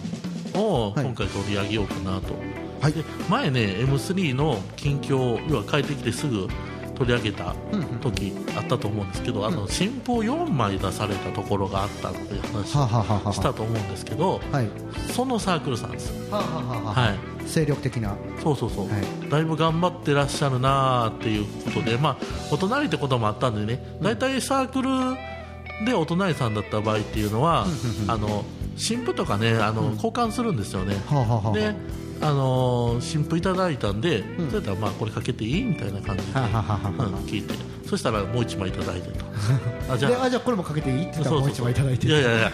[0.55, 1.05] をはい。
[1.05, 2.35] 今回取り上げようかなと、
[2.81, 2.93] はい。
[2.93, 6.49] で前ね M3 の近況要は帰ってきてすぐ
[6.97, 7.99] 取り上げたうんうん。
[8.01, 14.69] 時あったと思うんですけど、あの新報4枚出されたところがあったっていう話したと思うんですけどはい。
[15.13, 16.13] そのサークルさんです。
[16.31, 17.19] はあ、はあははい。
[17.47, 18.17] 精力的な。
[18.43, 19.31] そうそうそう、はい。
[19.31, 22.17] だいぶ頑張ってらっしゃるなーっていうことで、まあ、
[22.53, 24.89] お隣ってこともあったんでね大体サークル
[25.85, 27.67] でお隣さんだった場合っていうのは、
[28.09, 28.45] あの
[28.77, 30.97] 新譜とかねあの、交換するんですよね、
[31.55, 31.75] で
[32.21, 34.51] あのー新譜いただいたんで、ん。
[34.51, 37.55] それやったらまあこれかけていいみたいな感じで、聞いて。
[37.89, 39.25] そしたらもう一枚いただいてと。
[39.91, 42.07] あじであじゃあこれもかけていいって言ったらもう一枚いただいて。
[42.07, 42.53] いやいやいや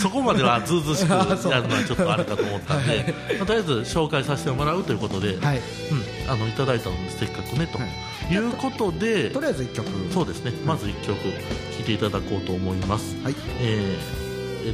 [0.00, 5.58] そこまではずうずうしく やるのはちょっとあれかと思ったんで、まあとりあえず紹介させてもらうということで、はい。
[5.58, 8.36] うん、あのいただいたのでせっかくねと、、はい。
[8.36, 9.86] うことでとりあえず一曲。
[10.12, 10.52] そうですね。
[10.66, 11.18] まず1曲
[11.84, 13.34] ていただこうと思います、はい。
[13.60, 14.24] えー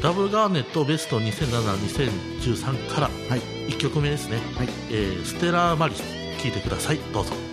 [0.00, 3.40] ダブルガーネットベスト2007-2013からはい。
[3.70, 4.68] 1曲目ですね、はい。
[4.90, 6.02] えーステラマリス
[6.40, 6.98] 聴いてください。
[7.12, 7.32] どうぞ「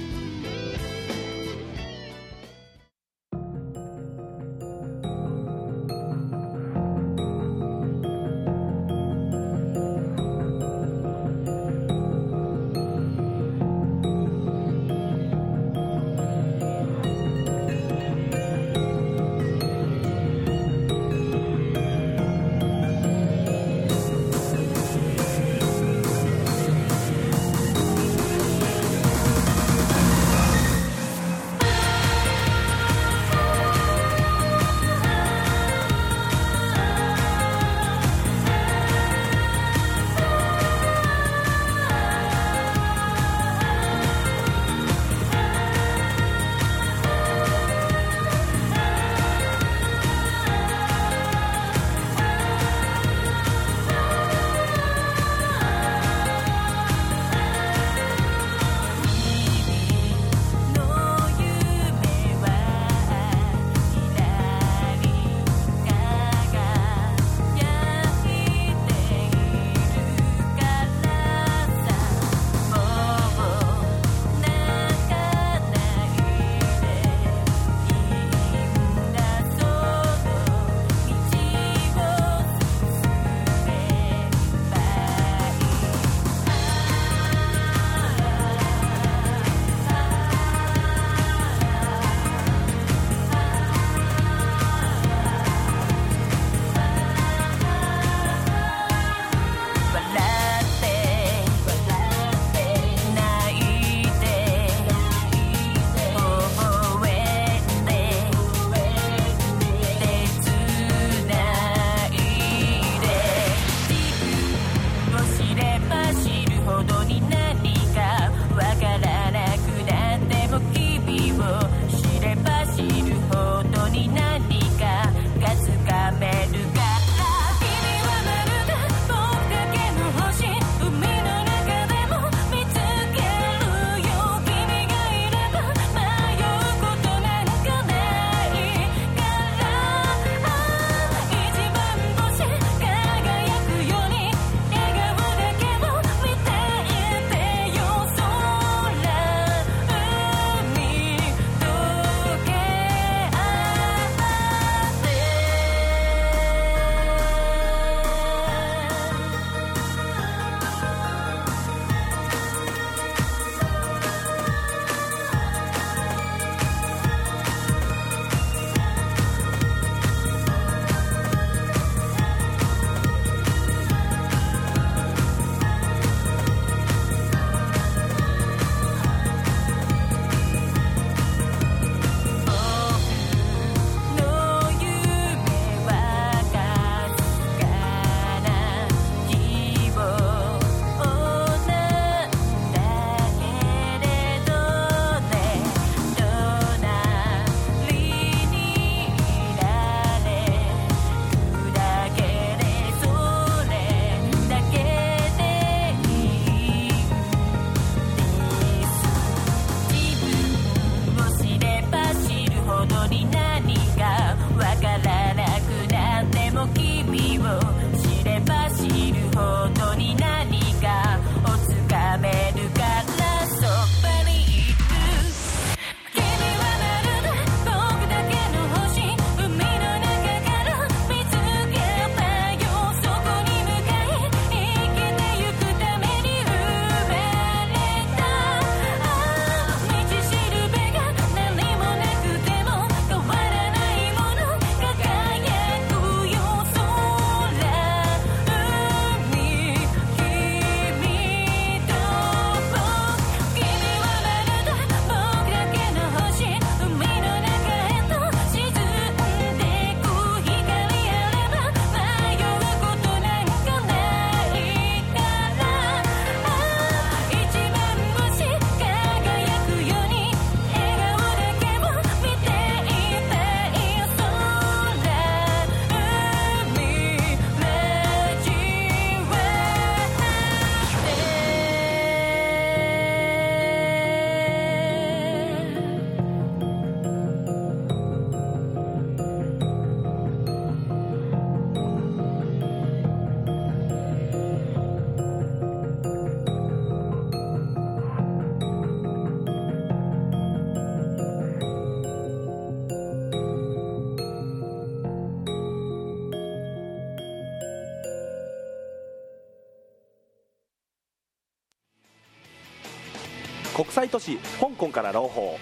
[313.97, 315.57] 際都市香港から朗報。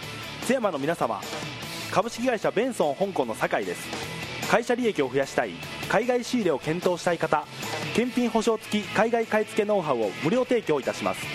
[0.45, 1.21] 津山の皆様
[1.89, 3.87] 株式会社ベンソン香港の酒井です。
[4.51, 5.51] 会社利益を増やしたい
[5.89, 7.45] 海外仕入れを検討したい方
[7.95, 11.25] 検品保証付き海外買い付けノウハウを無料提供いたします。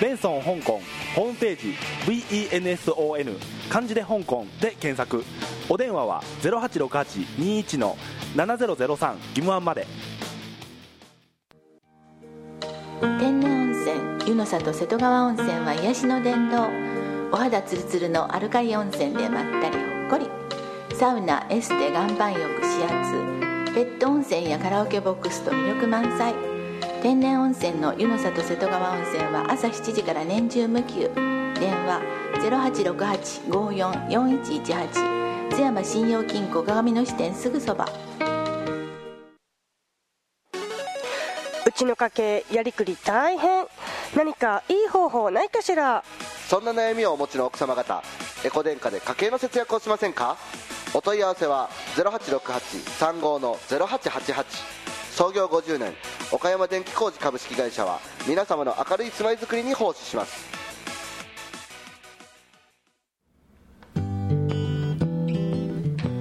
[0.00, 0.80] ベンソン香港
[1.16, 1.74] ホームページ
[2.06, 3.36] VENSON
[3.68, 5.24] 漢字で香港で検索。
[5.68, 7.96] お電話は086821の
[8.36, 9.86] 7003義務案まで。
[13.00, 13.53] 天然
[14.26, 16.70] 湯の里瀬戸川温泉は癒しの殿堂
[17.30, 20.30] お肌ツルツルのアルカリ温泉でまったりほっこり。
[20.96, 23.12] サウナエステ岩盤浴指圧。
[23.74, 26.34] ペット温泉やカラオケボックスと魅力満載。
[27.02, 31.10] 天然温泉の湯の里瀬戸川温泉は朝7時から年中無休。
[31.60, 32.00] 電話
[33.50, 37.86] 0868-544118津山信用金庫鏡の支店すぐそば。
[41.74, 43.66] ちの家計やりくり大変。
[44.16, 46.04] 何かいい方法ないかしら？
[46.48, 48.02] そんな悩みをお持ちの奥様方
[48.44, 50.36] エコ電化で家計の節約をしませんか？
[50.94, 54.44] お問い合わせは0868-35の0888
[55.10, 55.92] 創業50年
[56.30, 60.64] 岡山電気工事株式会社は皆様の明るい住まいづくりに奉仕します。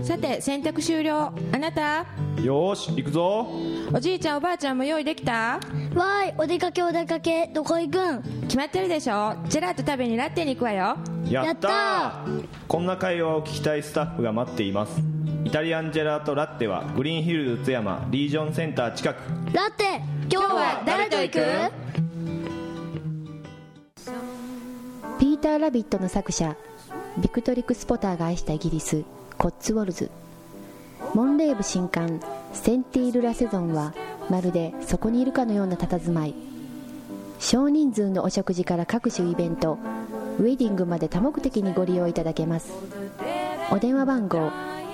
[0.03, 1.33] さて洗濯終了。
[1.53, 2.22] あなた？
[2.41, 3.47] よーし行くぞ。
[3.93, 5.33] おじいちゃんおばあちゃんも用意できた？
[5.33, 8.21] わーいお出かけお出かけどこ行くん？
[8.43, 9.35] 決まってるでしょ。
[9.47, 10.97] ジェラート食べにラッテに行くわよ。
[11.29, 12.25] やった
[12.67, 15.01] こんな会話を聞きたいスタッフが待っています。
[15.45, 19.17] イタリアンジェラートラッテはグリーンヒルズ津山リージョンセンター近く。
[19.53, 21.39] ラテ今日は誰と行く？
[25.19, 26.57] ピーター・ラビットの作者
[27.17, 29.03] ビクトリック・スポターが愛したイギリス
[29.37, 30.09] コッツウォルズ
[31.13, 32.19] モンレーブ新刊
[32.53, 33.93] センティール・ラセゾンは
[34.29, 36.33] まるでそこにいるかのような佇まい。
[37.39, 39.77] 少人数のお食事から各種イベント
[40.39, 42.71] ウェディングまで多目的にご利用いただけます。
[43.71, 44.51] お電話番号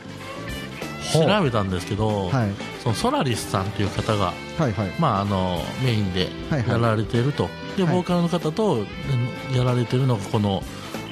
[1.11, 2.51] 調べたんですけど、はい。
[2.83, 4.91] そのソラリスさんという方が、はいはい。
[4.99, 6.69] まあ、あのメインではいはい。
[6.69, 7.95] やられていると、ではい。
[7.95, 10.63] ボーカルの方とうんやられているのがこの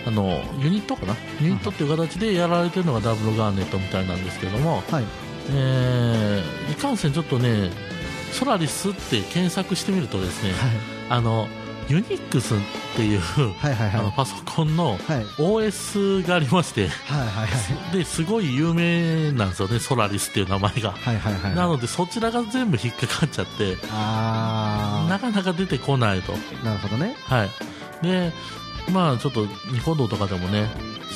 [0.07, 1.17] あのユニットかな？
[1.41, 5.05] ユニットっていう形でやられているのがダブルガーネットみたいなんですけども、はい。
[5.51, 7.71] えーいかんせんちょっとね
[8.33, 10.53] ソラリスって検索してみるとですね、
[11.09, 11.49] あの
[11.89, 12.59] ユニックスっ
[12.97, 14.01] ていう、はいはいはい。
[14.01, 14.99] あのパソコンのはい。
[15.39, 17.47] OS がありまして、はいはいは
[17.95, 17.97] い。
[17.97, 20.91] ですごい有名なんですよね、ソラリスっていう名前が。
[20.91, 21.55] はいはいはい。
[21.55, 26.35] なので、そちらが全部引っかかっちゃって、あなかなか出てこないと。
[26.35, 27.15] あなるほどね。
[27.23, 27.51] はい。
[28.03, 28.33] で、
[28.93, 30.69] まあ、ちょっと、ニコ動とかでもね、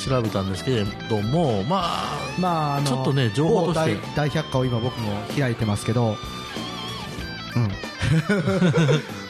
[0.05, 3.95] 調べたんですけれども、まあ、まあちょっとね情報として。
[3.95, 6.17] 某大大百科を今僕も開いてますけど
[7.55, 7.71] うん。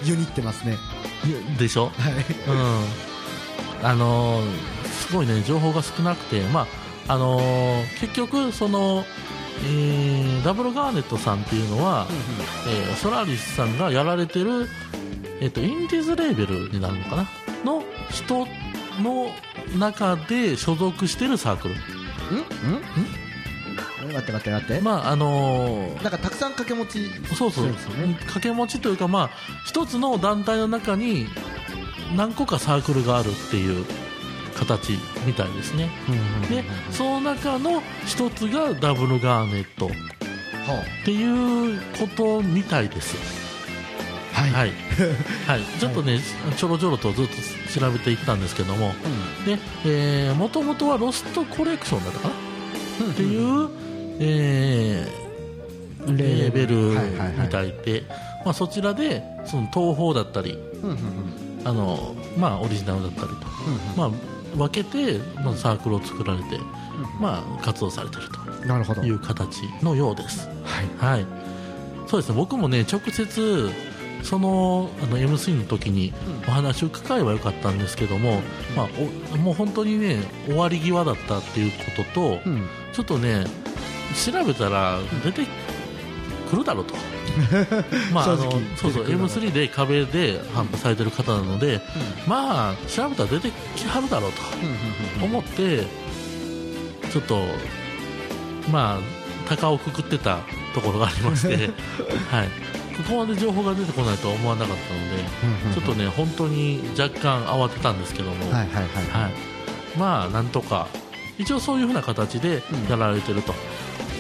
[0.07, 0.77] ユニってますね。
[1.57, 1.91] でしょ？
[1.97, 2.13] はい。
[2.47, 3.87] うん。
[3.89, 4.45] あのー
[5.07, 6.67] すごいね、情報が少なくて、ま
[7.07, 9.03] あ、あのー結局、その、
[9.65, 12.07] えーダブルガーネットさんっていうのは、
[12.67, 14.69] えーソラリスさんがやられてる、
[15.41, 17.27] えっ、と、インディーズレーベルになるのかな？
[17.63, 18.47] の人
[19.01, 19.31] の
[19.77, 21.73] 中で所属してるサークル。
[21.73, 21.77] うん？
[21.77, 21.81] う
[24.09, 24.13] ん？
[24.13, 24.81] 待って待って待って。
[24.81, 28.13] まああのーなんかたくさん掛け持ちそうそう、ですよね。
[28.15, 29.29] 掛け持ちというか、まあ、
[29.65, 31.27] 一つの団体の中に
[32.15, 33.85] 何個かサークルがあるっていう
[34.57, 34.93] 形
[35.25, 35.89] みたいですね、
[36.49, 39.89] でその中の一つがダブルガーネットっ
[41.05, 43.40] ていうことみたいです。
[44.41, 44.71] はい、はい。
[45.47, 45.79] はい。
[45.79, 46.19] ちょっとね、
[46.57, 48.93] ちょろちょろとずっと調べていったんですけども、
[50.37, 53.69] もともとはロストコレクションだったかな、っていう、
[54.19, 55.21] えー
[56.07, 56.91] レーベル。
[57.41, 58.03] みたいで、
[58.43, 60.57] まあ、そちらでその東宝だったり、
[61.63, 63.35] あのまあ、オリジナルだったりと、
[63.95, 64.11] まあ、
[64.57, 66.59] 分けて、まあ、サークルを作られて、
[67.19, 69.01] まあ、活動されているなるほど。
[69.01, 70.47] という形のようです。
[70.99, 71.25] はい、
[72.07, 72.35] そうですね。
[72.35, 73.69] 僕もね直接
[74.23, 76.13] そのあの MC の時に
[76.47, 78.41] お話を伺えばよかったんですけども、
[78.75, 78.89] まあ、
[79.33, 82.39] おもう本当にね終わり際だったっていうことと、
[82.93, 83.45] ちょっとね
[84.13, 85.45] 調べたら出て
[86.49, 86.95] くるだろうと。
[88.13, 91.81] まあ、あのそうそう出てくるだろう M3 で壁で販売されてる方なので、
[92.27, 95.85] まあ調べたら出てきはるだろうと思って
[97.11, 97.41] ちょっと
[98.69, 98.99] まあ
[99.47, 100.39] 高をくくってた
[100.73, 101.69] ところがありまして、
[102.31, 102.49] はい、
[103.03, 108.85] ここまで情報が出てこないとは思わなかったので、ちょっとね本当に若干慌てたんですけども、はいはいはい
[109.23, 109.33] はい、
[109.97, 110.87] まあなんとか
[111.37, 113.53] 一応そういう風な形でやられてると、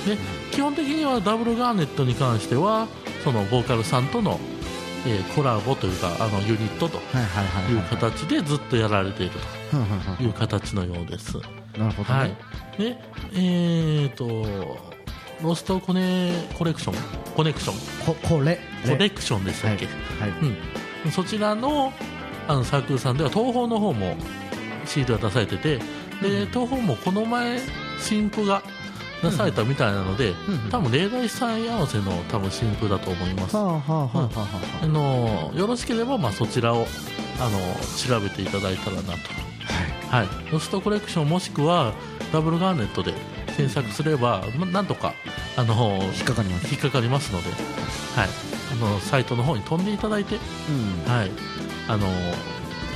[0.05, 0.17] で
[0.51, 2.87] 基本的にはダブルガーネットに関しては
[3.23, 4.39] そのボーカルさんとの、
[5.05, 9.61] えーコラボというかあのユニットという形でずっとやられていると。
[10.21, 11.37] いう形のようです。
[11.77, 12.19] なるほどね。
[12.19, 12.35] はい、
[12.77, 12.97] で
[13.33, 14.90] えーと
[15.43, 16.95] ロストコネコレクション？
[17.35, 17.75] コネクション？
[18.05, 18.59] ここれ？
[18.87, 19.87] コレクションでしたっけ、
[21.05, 21.93] うん、そちらの
[22.47, 24.15] あのサークルさんでは東宝の方も
[24.85, 25.77] CD が出されてて
[26.21, 27.59] で東宝もこの前
[27.99, 28.63] 新譜が
[29.21, 30.33] 出されたみたいなので、
[30.71, 33.83] 多分例題祭合わせの多分新譜だと思います、よ
[35.67, 36.87] ろしければまあそちらを
[37.39, 37.59] あの
[37.97, 39.09] 調べていただいたらなと、
[40.09, 40.27] はい。
[40.51, 41.93] ロストコレクションもしくは
[42.33, 43.13] ダブルガーネットで
[43.57, 45.13] 検索すれば、まなんとか
[45.55, 46.71] あの引っかかります。
[46.71, 47.55] 引っかかりますので、は
[48.25, 48.29] い、
[48.71, 50.35] あのサイトの方に飛んでいただいて、
[51.07, 51.31] はい、
[51.87, 52.07] あの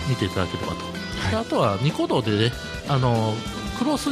[0.10, 2.52] 見ていただければと、であとはニコ動でね
[2.88, 3.34] あの
[3.78, 4.10] クロス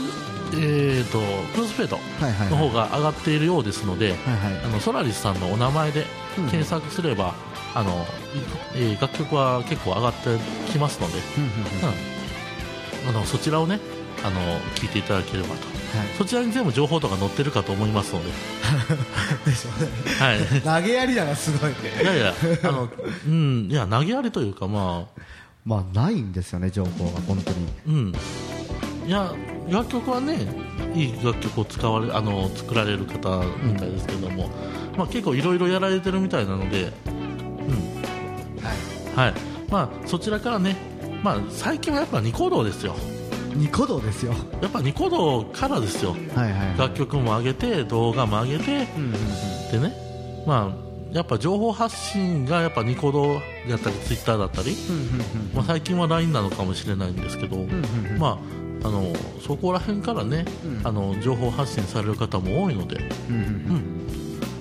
[0.55, 1.19] えー、と
[1.53, 4.13] クロスフェードはいはいの方が上がっているようですので、
[4.63, 6.05] あのソラリスさんのお名前で
[6.51, 7.33] 検索すれば、
[7.73, 8.05] あの
[8.75, 10.37] えー楽曲は結構上がって
[10.71, 11.15] きますので、
[11.83, 13.09] うん。
[13.09, 13.79] あのそちらをね
[14.23, 14.39] あの
[14.75, 15.55] 聞いていただければと、
[16.17, 18.31] そちらに全部情報とか載ってるかと思いますので、
[20.19, 22.89] はい、投げやりだなすごいいやいやあの、
[23.27, 25.21] うん、いや投げやりというかまあ。
[25.65, 27.67] まあないんですよね情報が本当に。
[27.87, 28.13] うん、
[29.07, 29.33] いや
[29.69, 30.45] 楽曲はね
[30.93, 34.49] いい楽曲を使われあの作られる方みたいですけども、
[34.97, 37.23] まあ、結構いろいろやられてるみたいなので、うん。
[39.15, 39.33] はい。
[39.69, 40.75] まあ、そちらからね、
[41.23, 42.95] まあ、最近はやっぱニコ動ですよ
[43.55, 44.33] ニコ動ですよ。
[44.61, 48.87] やっぱニコ動からですよ、はいはい楽曲も上げて動画も上げて、
[49.71, 49.93] でね、
[50.45, 53.35] まあ、やっぱ情報発信がやっぱニコ動
[53.69, 54.75] だったりツイッターだったり、
[55.53, 57.57] まあ、最近は LINE なのかもしれないんですけど、
[58.17, 58.39] ま
[58.83, 59.13] あ、あの
[59.45, 60.45] そこら辺からね、
[60.83, 62.99] あの情報発信される方も多いので、
[63.29, 64.07] うん。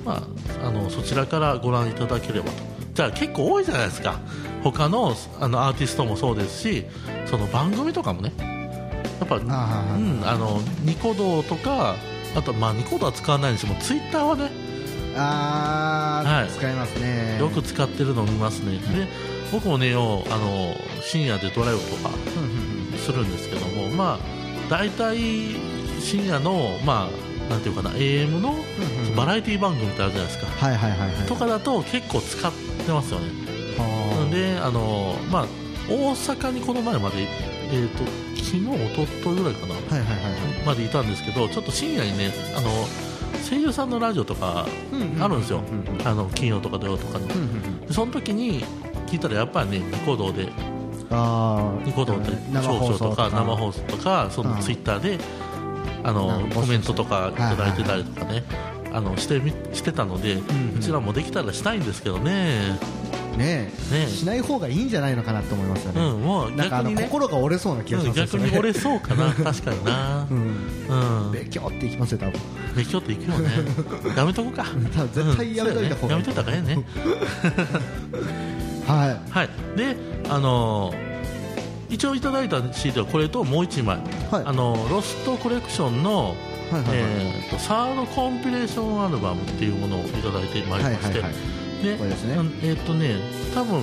[0.04, 0.26] ま
[0.62, 2.52] あ、あのそちらからご覧いただければと。
[2.94, 4.20] じゃあ結構多いじゃないですか。
[4.62, 6.84] 他のあのアーティストもそうですし
[7.26, 8.32] その番組とかもね
[9.22, 11.96] やっぱ、うん、あのニコ動とか
[12.34, 14.50] あとまあニコ動は使わないにしてもツイッターはね
[15.16, 16.48] あー、はい。
[16.48, 17.38] 使いますね。
[17.38, 19.06] よく使ってるのを見ますね、で
[19.52, 22.10] 僕もねよあの深夜でドライブとか
[22.96, 24.18] するんですけども、まあ、
[24.70, 25.18] 大体
[26.00, 28.54] 深夜の、まあ、なんていうかな AM の
[29.14, 31.26] バラエティ番組ってあるじゃないですか、はいはいはいはい。
[31.26, 32.52] とかだと結構使っ
[32.86, 33.30] てますよね。
[34.30, 35.46] であの、まあ、
[35.90, 38.04] 大阪にこの前まで、えー、と
[38.42, 39.74] 昨日おとといぐらいかな、
[40.66, 42.70] までいたんですけどちょっと深夜にねあの
[43.48, 44.66] 声優さんのラジオとか
[45.20, 45.62] あるんですよ、
[46.04, 47.28] あの金曜とか土曜とかに、
[47.86, 48.64] でその時に
[49.06, 50.48] 聞いたらやっぱりねニコ動で。
[51.14, 55.18] あニコ動で生放送少々とか生放送とかそのツイッターで
[56.02, 58.44] あのコメントとかいただいてたりとかね
[58.92, 60.36] あのしてみしてたので
[60.76, 62.78] うちらもできたらしたいんですけどね
[63.36, 67.04] ねねしない方がいいんじゃないのかなと思いますよね、うんもう逆にね。
[67.04, 69.32] 心が折れそうな気がしますよ逆に折れそうかな。
[69.34, 70.26] 確かにな。
[70.30, 71.26] うん。
[71.26, 71.32] うん。
[71.32, 72.40] べきょっていきますよ多分。
[72.76, 73.50] べきょっていくよね。
[74.16, 74.64] やめとこうか。
[74.94, 76.22] 多分絶対やめといた方がいい。
[76.22, 76.24] うんね。
[76.24, 76.84] やめといた方がいいね。
[78.86, 79.30] はい。
[79.30, 79.48] はい。
[79.76, 79.96] で
[80.28, 81.12] あのー
[81.92, 83.98] 一応いただいた CD はこれともう1枚、
[84.32, 86.34] あのロストコレクションの
[86.70, 92.34] はいはいはいえーとサードコンピレーションアルバムっていうものをいただいてまいりまして、はいはいはいでこれですね。
[92.34, 93.16] うんえっ、とね
[93.54, 93.82] 多分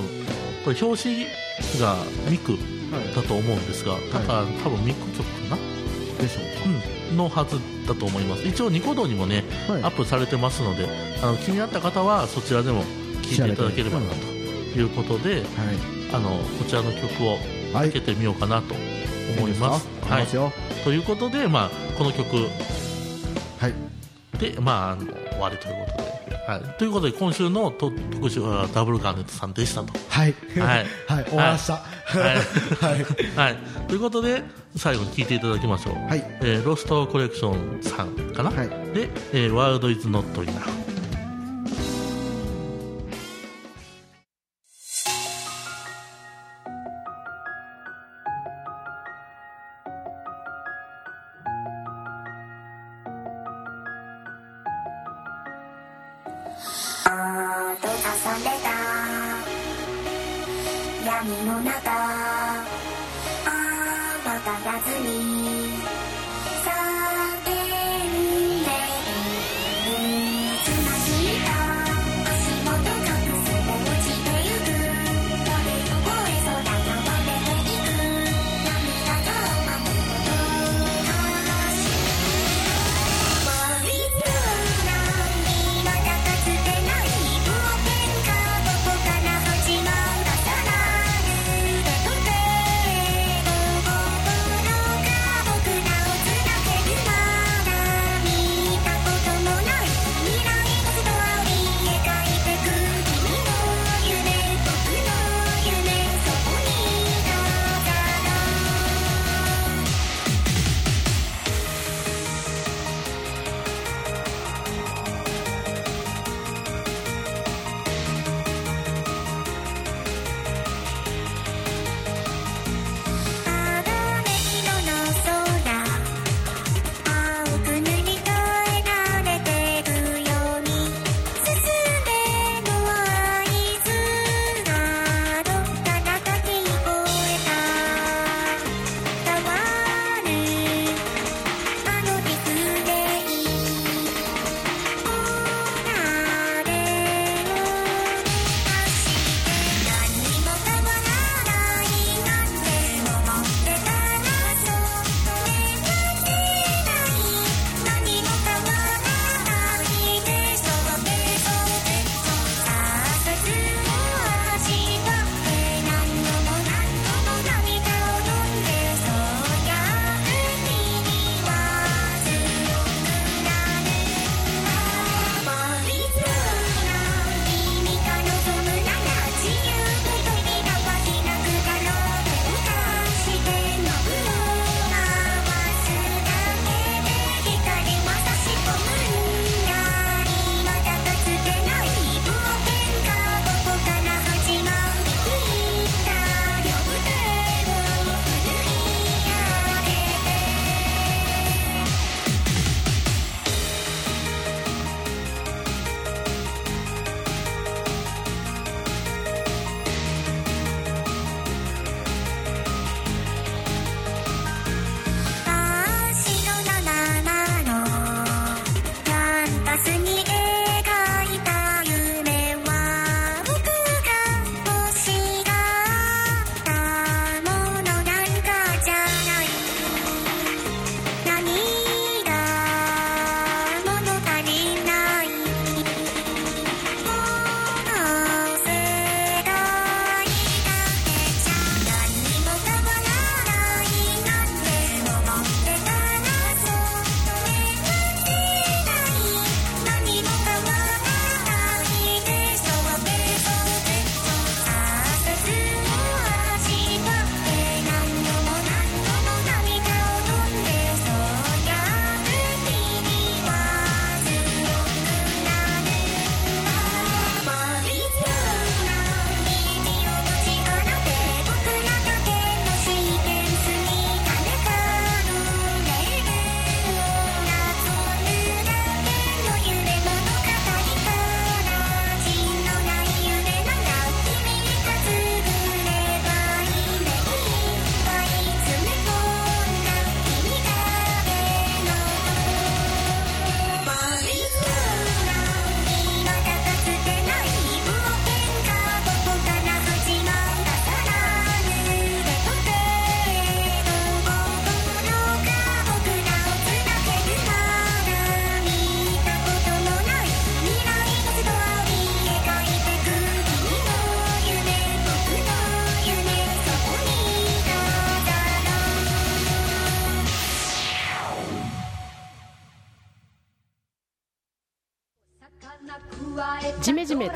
[0.64, 1.26] これ表紙
[1.80, 1.95] が
[2.30, 2.58] ミク
[3.16, 5.62] だと思うんですが、だから多分ミク曲かな、
[6.22, 7.12] でしょう。
[7.12, 8.47] うん、のはずだと思います。
[8.47, 9.84] 一応ニコ動にもね、はい。
[9.84, 10.88] アップされてますので
[11.22, 12.84] あの気になった方はそちらでも
[13.24, 14.16] 聴いていただければなと
[14.78, 15.43] いうことで、
[16.14, 17.38] あのこちらの曲を
[17.74, 18.74] かけてみようかなと
[19.38, 19.88] 思います。
[19.88, 20.52] いいいきますよ。
[20.84, 22.79] ということで、まあ、この曲はい
[24.40, 26.20] で、まあ、あの終わりということで。
[26.50, 29.94] はい、ということで今週のと特集はダブルガーネットさんでしたと。
[30.10, 30.34] はい。
[30.58, 31.74] はい、 はい終わらした。
[31.74, 31.82] は
[32.16, 33.06] い、はい。
[33.36, 33.58] はい。
[33.88, 34.42] ということで
[34.76, 36.26] 最後に聴いていただきましょう、はい。
[36.42, 40.89] えーロストコレクションさんかな、で、えー、ワールドイズノットイナフ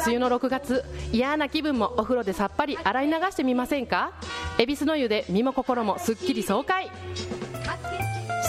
[0.05, 4.11] 梅雨の6月嫌な気分もお風呂でさっぱり洗い流してみませんか？
[4.57, 6.89] 恵比寿の湯で身も心もすっきり爽快。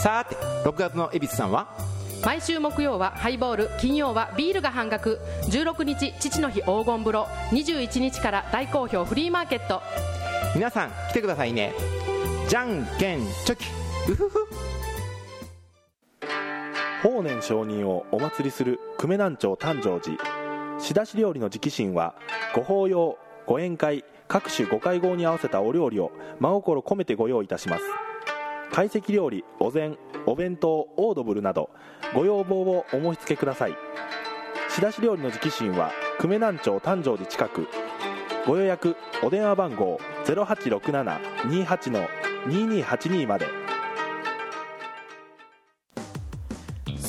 [0.03, 0.37] さて
[0.69, 1.69] 6月の恵比寿さんは？
[2.25, 5.21] 毎週木曜はハイボール金曜はビールが半額。
[5.51, 7.27] 16日父の日黄金風呂。
[7.51, 9.83] 21日から大好評フリーマーケット。
[10.55, 11.75] 皆さん来てくださいね。
[12.49, 13.67] じゃんけんチョキ。
[14.11, 14.49] うふふ
[17.03, 20.17] 法然上人をお祭りする久米南町誕生寺
[20.85, 22.14] 仕出し料理の直進は
[22.55, 23.16] ご法要
[23.47, 27.85] ご宴会各種ご会合に合わせたお料理を真心込めてご用意いたします。
[28.68, 31.70] 懐石料理お膳お弁当オードブルなど
[32.14, 33.76] ご要望をお申し付けください。
[34.68, 37.66] 仕出し料理の直進は久米南町誕生寺近く。
[38.47, 43.64] ご予約お電話番号0867-28-2282まで。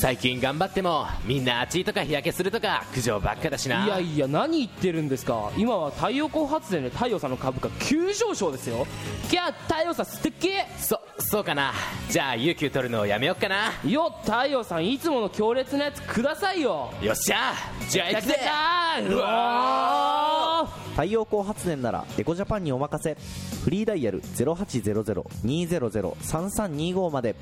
[0.05, 3.85] 最近頑張ってもみんな暑いとか日焼けするとか苦情ばっかだしな。
[3.85, 5.51] いやいや何言ってるんですか。
[5.57, 8.85] 今は太陽光発電で太陽さんの株価急上昇ですよ。
[9.31, 10.51] キャ太陽さん素敵。
[10.77, 11.73] そそうかな。
[12.11, 13.71] じゃあ有給取るのをやめよっかな。
[13.83, 16.93] よ太陽さんいつもの強烈なやつくださいよ。
[17.01, 17.55] よっしゃ。
[17.89, 18.35] じゃあ行くぜ。
[19.09, 23.17] うわ太陽光発電ならエコジャパンにお任せ。
[23.63, 27.35] フリーダイヤル0800-200-3325まで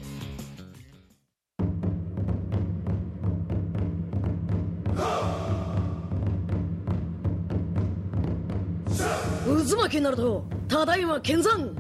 [9.46, 11.76] 渦巻きになるとただいま見参。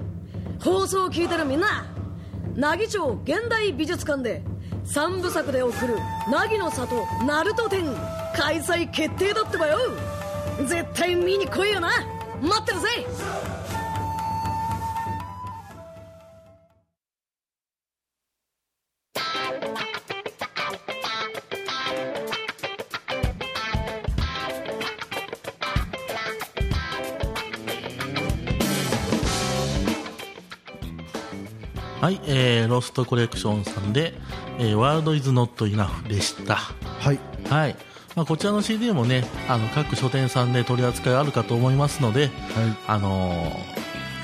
[0.63, 1.85] 放送を聞いてるみんな
[2.55, 4.43] 奈義町現代美術館で
[4.85, 5.97] 3部作で送る
[6.31, 6.95] 「凪の里
[7.25, 7.85] ナルト展」
[8.35, 9.77] 開催決定だってばよ。
[10.65, 11.89] 絶対見に来いよな。
[12.41, 12.87] 待ってるぜ。
[32.03, 34.13] はい、えー、ロストコレクションさんで、
[34.59, 36.55] えー、ワールドイズノットイナフでした。
[36.55, 37.19] はい。
[37.49, 37.77] はい。
[38.17, 42.29] まあ、こちらの CD もね、あの、各書店さんで取り扱いあるかと思いますので、
[42.87, 43.55] あのー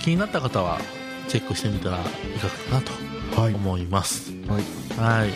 [0.01, 0.81] 気になった方は、
[1.29, 2.85] チェックしてみたらいかがか
[3.37, 4.33] なと思います。
[4.49, 5.21] はい。
[5.21, 5.29] はい。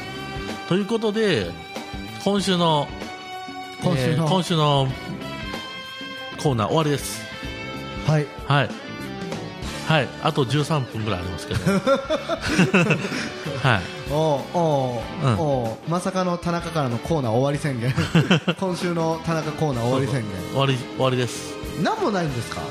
[0.67, 1.49] ということで、
[2.25, 2.89] 今週の、
[3.81, 4.89] 今週のえー今週の
[6.41, 7.21] コーナー終わりです。
[8.05, 8.27] はい。
[8.47, 8.82] はい。
[9.87, 10.07] はい。
[10.23, 11.59] あと13分ぐらいありますけど。
[13.61, 13.81] はい。
[14.11, 17.93] おうおう、うんおうまさかの田中からのコーナー終わり宣言
[18.59, 21.53] 今週の田中コーナー終わり宣言終わり、終わりです。
[21.81, 22.61] 何もないんですか？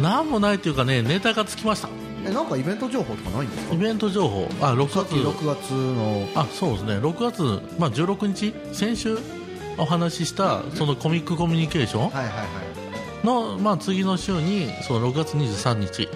[0.00, 1.88] なんもないというかね、ネタがつきました。
[2.26, 3.74] えなんかイベント情報とかないんですか？
[3.74, 5.14] イベント情報、あ、6月。
[5.14, 6.94] 6月のあ、そうですね。
[6.98, 7.42] 6月、
[7.78, 9.18] まあ、16日、先週
[9.78, 12.02] お話しした、そのコミックコミュニケーション？
[12.04, 12.69] はいはいはい
[13.24, 16.08] の、まあ、次の週に、その6月23日、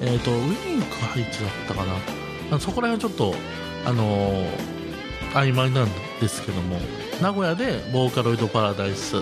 [0.00, 1.92] えっ、と、ウィンク配置だったかな。
[2.56, 3.34] あそこら辺はちょっと、
[3.86, 4.72] あのー
[5.34, 5.88] 曖昧なん
[6.20, 6.78] ですけども、
[7.22, 9.20] 名古屋でボーカロイドパラダイスっ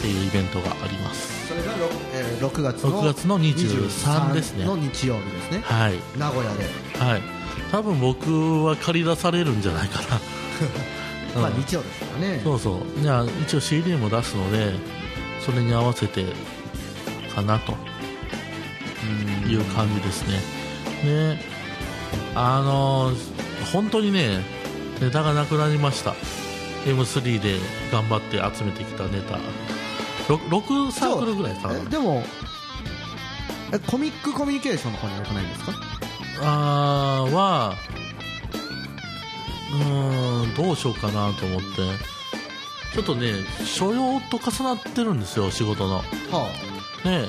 [0.00, 1.46] ていうイベントがあります。
[1.48, 1.78] それが 6,、
[2.12, 5.94] えー6月の6月の23ですねの日曜日ですねはい。
[6.18, 6.64] 名古屋で、
[6.98, 7.22] はい。
[7.70, 10.20] 多分僕は借り出されるんじゃないかな。
[11.40, 13.00] まあうん日曜ですからねそうそう。
[13.00, 14.74] じゃあ、一応 CD も出すので、
[15.44, 16.24] それに合わせて、
[17.34, 17.72] かなと、
[19.48, 20.40] いう感じですね。
[21.04, 21.38] で、
[22.34, 23.36] あのー
[23.72, 24.42] 本当にね、
[25.00, 26.14] ネタがなくなりました。
[26.84, 27.58] M3 で
[27.90, 29.38] 頑張って集めてきたネタ。
[30.32, 31.84] 6, 6サークルぐらいかなえ。
[31.86, 32.22] でも
[33.72, 35.72] えコミックコミュニケーションの方にはよくないんですか？
[36.42, 37.74] あーは、
[39.72, 41.66] うーん、どうしようかなと思って、
[42.96, 43.34] ちょっとね、
[43.66, 45.96] 所要と重なってるんですよ、仕事の。
[45.96, 46.02] は
[47.04, 47.28] ね、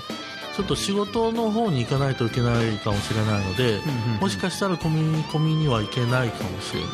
[0.56, 3.82] ちょっと仕事の方に行かないといけないかもしれないので、
[4.22, 6.90] もしかしたらコミコミには行けないかもしれない。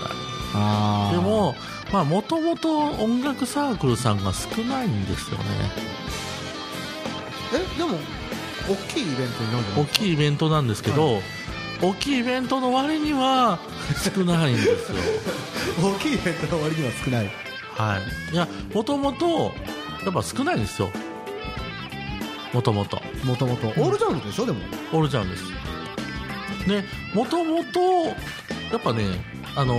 [0.55, 1.53] あでも、
[1.91, 5.43] まあ、もともと音楽サークルさんが少ないんですよね。
[7.53, 7.99] えでも
[8.67, 11.21] 大きいイベントになるん大きいイベントなんですけど、
[11.80, 13.59] 大きいイベントの割には
[14.15, 14.97] 少ないんですよ。
[15.80, 17.99] 大きいイベントの割には少ないは
[18.32, 18.34] い。
[18.34, 19.51] いや、もともと、
[20.03, 20.91] やっぱ少ないんですよ。
[22.53, 23.01] もともと。
[23.26, 24.59] もともとオールジャンルでしょでも。
[24.91, 25.43] オールジャンルです。
[26.67, 27.80] で、もともと、
[28.71, 29.05] やっぱね、
[29.55, 29.78] あの、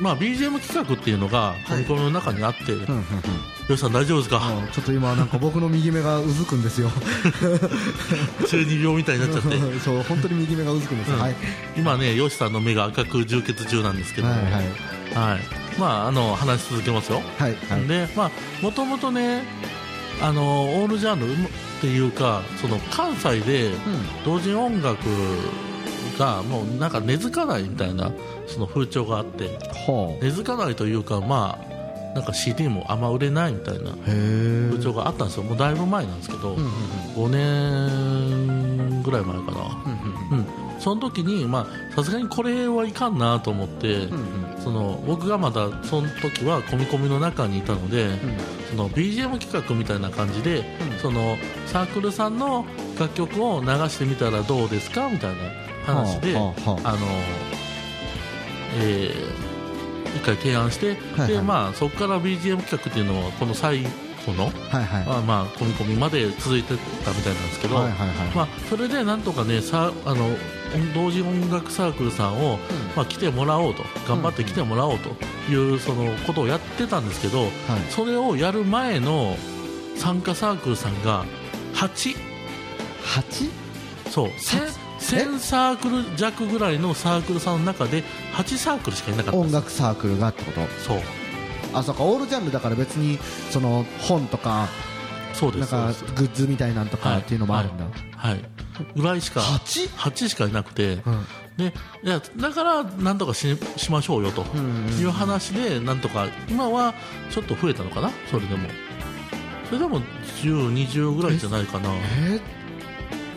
[0.00, 4.40] まあ、BGM 企画っていうのが、コミコミの中にあって、よしさん大丈夫ですか？
[4.72, 6.90] ちょっと今なんか僕の右目がうずくんですよ。
[8.48, 9.58] 中二病みたいになっちゃって。
[9.80, 11.22] そう本当に右目がうずくんですよ、うん。
[11.22, 11.34] はい。
[11.76, 14.64] 今ね、よしさんの目が赤く充血中なんですけども、はいはい
[15.14, 15.78] はい。
[15.78, 17.86] まあ、あの話し続けますよ、はいはい。
[17.86, 18.30] でまあ
[18.62, 19.42] もともとね
[20.20, 21.36] あのオールジャンルっ
[21.80, 23.70] ていうかその関西で
[24.24, 24.98] 同人音楽
[26.18, 28.10] がもうなんか根付かないみたいな
[28.48, 29.58] その風潮があって。
[30.20, 35.44] 根付かないというかまあなんか CD もあんま売れないみたいな風潮があったんですよ。
[35.44, 36.56] もうだいぶ前なんですけど、
[37.14, 39.84] 5年ぐらい前かな、
[40.30, 40.46] うん
[40.78, 44.08] その時にまあさすがにこれはいかんなと思って、
[44.62, 48.08] その僕がまだその時は込み込みの中にいたので、
[48.70, 50.64] その BGM 企画みたいな感じで、
[51.00, 51.36] その
[51.66, 52.66] サークルさんの
[52.98, 55.42] 楽曲を流してみたらどうですかみたいな
[55.84, 56.92] 話で、はあはあはあ。
[56.92, 56.98] の
[58.80, 59.48] えー
[60.08, 61.28] 一回提案して、はいはい。
[61.28, 63.84] でまあ、そこから BGM 企画っていうのはこの最
[64.32, 65.04] 後の、はいはい。
[65.04, 70.28] まあまあ、込み込みまで続いてたみたいなんですけど、はいはいはいまあ、それでなんとかねさあの
[70.94, 72.58] 同時音楽サークルさんを、
[72.94, 75.10] まあ、来てもらおうと頑張って来てもらおうと
[75.50, 77.46] いうそのことをやってたんですけど、
[77.90, 79.36] それをやる前の
[79.96, 81.24] 参加サークルさんが
[81.74, 82.16] 8
[83.02, 83.50] 8?
[84.10, 84.28] そう。
[84.28, 88.02] 1000サークル弱ぐらいのサークルさんの中で
[88.34, 90.60] 8サークルしかいなかったん音楽サークルがってこと？
[90.82, 91.00] そう
[91.74, 93.18] あそうかオールジャンルだから別に
[93.50, 94.68] その本とか
[95.34, 97.84] そうですなんかグッズみたいなんとかっていうのもあるんだ、
[98.16, 98.40] はい。
[98.96, 100.28] ぐらいしか 8?
[100.28, 100.96] しかいなくて、
[101.56, 104.42] でいやだからなんとかししましょうよと
[105.00, 106.94] いう話でなんとか今は
[107.30, 108.10] ちょっと増えたのかな？
[108.30, 108.68] それでも。
[109.66, 110.00] それでも
[110.42, 111.90] 10、20ぐらいじゃないかな。
[111.92, 112.57] えー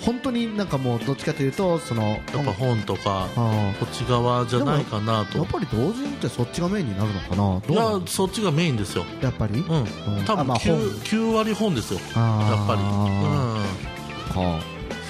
[0.01, 5.37] 本当になんかもうどっちかというとそのやっぱ本とかこっち側じゃないかなと。
[5.37, 7.75] やっぱり同人ってそっちがメインになるのかな？
[7.75, 9.05] いやそっちがメインですよ。
[9.21, 9.59] やっぱり？
[9.59, 9.65] うん。
[10.25, 10.79] 多分あまあ 9, 本。
[11.01, 11.99] 9割本ですよ。
[12.15, 12.81] やっぱり。
[12.81, 12.87] うん。
[14.33, 14.59] は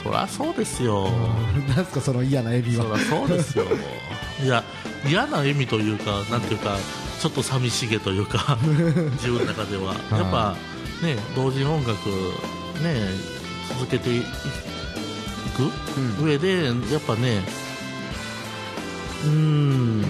[0.03, 1.07] そりゃそうですよ。
[1.07, 2.83] あなんすかその嫌な笑みは。
[2.83, 3.65] そりゃそうですよ。
[4.43, 4.63] いや
[5.07, 6.75] 嫌な笑みというかなんていうか
[7.21, 8.57] ちょっと寂しげというか
[9.21, 9.93] 自分の中では。
[10.11, 10.55] やっぱ
[11.01, 11.93] ね同時音楽
[12.83, 12.95] ね
[13.69, 14.23] 続けてい
[15.69, 17.41] く上でやっぱね
[19.25, 20.01] うーん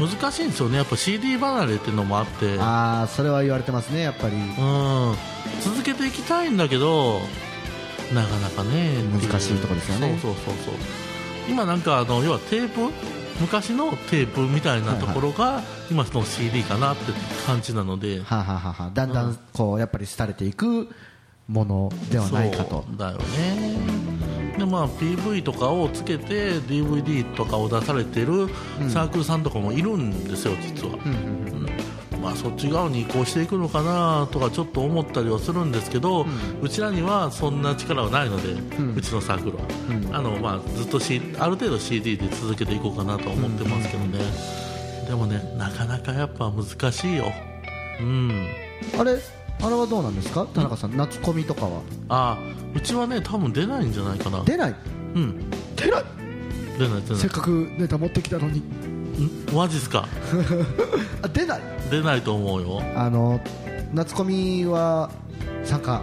[0.00, 0.78] 難しいんですよね。
[0.78, 2.58] やっぱ CD 離れっていうのもあって。
[2.58, 4.34] ああそれは言われてますねやっぱり。
[4.34, 5.14] うん。
[5.62, 7.20] 続けていきたいんだけど
[8.12, 10.18] なかなかね難しいとこですよね。
[10.20, 10.74] そうそうそうそう。
[11.48, 12.92] 今なんかあの要はテープ？
[13.40, 15.60] 昔のテープみたいなところが、
[15.90, 17.12] 今の CD かなって
[17.46, 18.20] 感じなので。
[18.20, 18.86] はあはあはあは。
[18.86, 20.88] あだんだんこうやっぱり廃れていく
[21.48, 22.84] ものではないかと。
[22.96, 28.48] だよねでまあ PV とかをつけて DVD とかを出されてる
[28.88, 31.44] サークルさんとかもいるんですよ実は、うん
[32.24, 36.24] まあ、そっち側に移行していくのかなとかちょっと思ったりはするんですけど、
[36.62, 38.54] うちらにはそんな力はないので、
[38.96, 39.64] うちのサークルは、
[40.16, 44.20] あのまあ、ずっと、C、ある程度 CD で続けていこうかなと思ってますけどね、
[45.06, 47.30] でもねなかなかやっぱ難しいよ。
[48.00, 48.48] うん。
[48.98, 49.18] あれ
[49.62, 50.46] あれはどうなんですか？
[50.54, 51.80] 田中さん夏コミとかは。
[52.08, 52.38] あ
[52.74, 54.42] うちはね多分出ないんじゃないかな。
[54.44, 54.74] 出ない？
[55.14, 55.50] うん。
[55.76, 56.04] 出ない？
[56.78, 57.18] 出ない出ない。
[57.20, 58.62] せっかくネタ持ってきたのに。
[59.54, 60.06] マジっすか？
[61.22, 61.60] あ出ない？
[61.90, 62.82] 出ないと思うよ。
[62.96, 63.40] あの
[63.92, 65.10] 夏コミは
[65.64, 66.02] 参加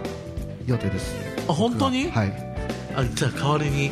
[0.66, 1.14] 予定です。
[1.48, 2.10] あ本当に？
[2.10, 2.52] はい。
[2.94, 3.90] あじゃあ代わりに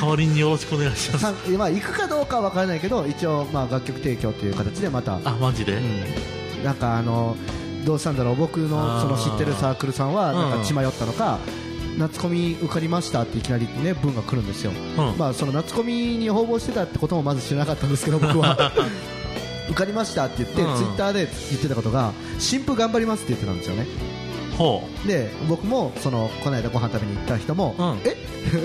[0.00, 1.22] 代わりによろしくお願いします。
[1.24, 5.16] さんまあ行くかどうかは分からないけど一応まあ楽曲提供という形でまた。
[5.16, 5.80] あマジで、
[6.64, 7.36] なんかあの
[7.84, 10.52] どうしたんだろう僕のその知ってるサークルさんはなん。
[10.52, 11.38] うんか血迷ったのか、
[11.98, 14.72] 夏コミ受かりましたっていきなりね文が来るんですよ、
[15.18, 18.72] まあその夏コミに応募してたってこともまず知らなかったんですけど僕は。
[19.68, 20.76] 受かりましたって言って、うん。
[20.78, 23.86] ツイッターで言ってたことが新婦頑張りますって言ってたんですよね。
[24.56, 27.74] ほで僕もそのこの間ご飯食べに行った人も、
[28.04, 28.16] え？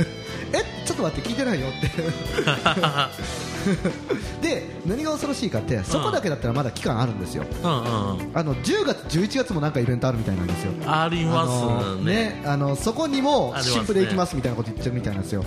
[0.56, 0.86] え？
[0.86, 1.92] ちょっと待って聞いてないよって
[4.42, 7.84] で何が恐ろしいかってそこだけだったらまだ期間あるんですよ、うんうん
[8.34, 10.72] あの10月、11月もなんかイベントあるみたいなんですよ。
[10.86, 15.44] ありますあのねあのそこにも新婦で行きますみたいなこと言ってるみたいなんですよ。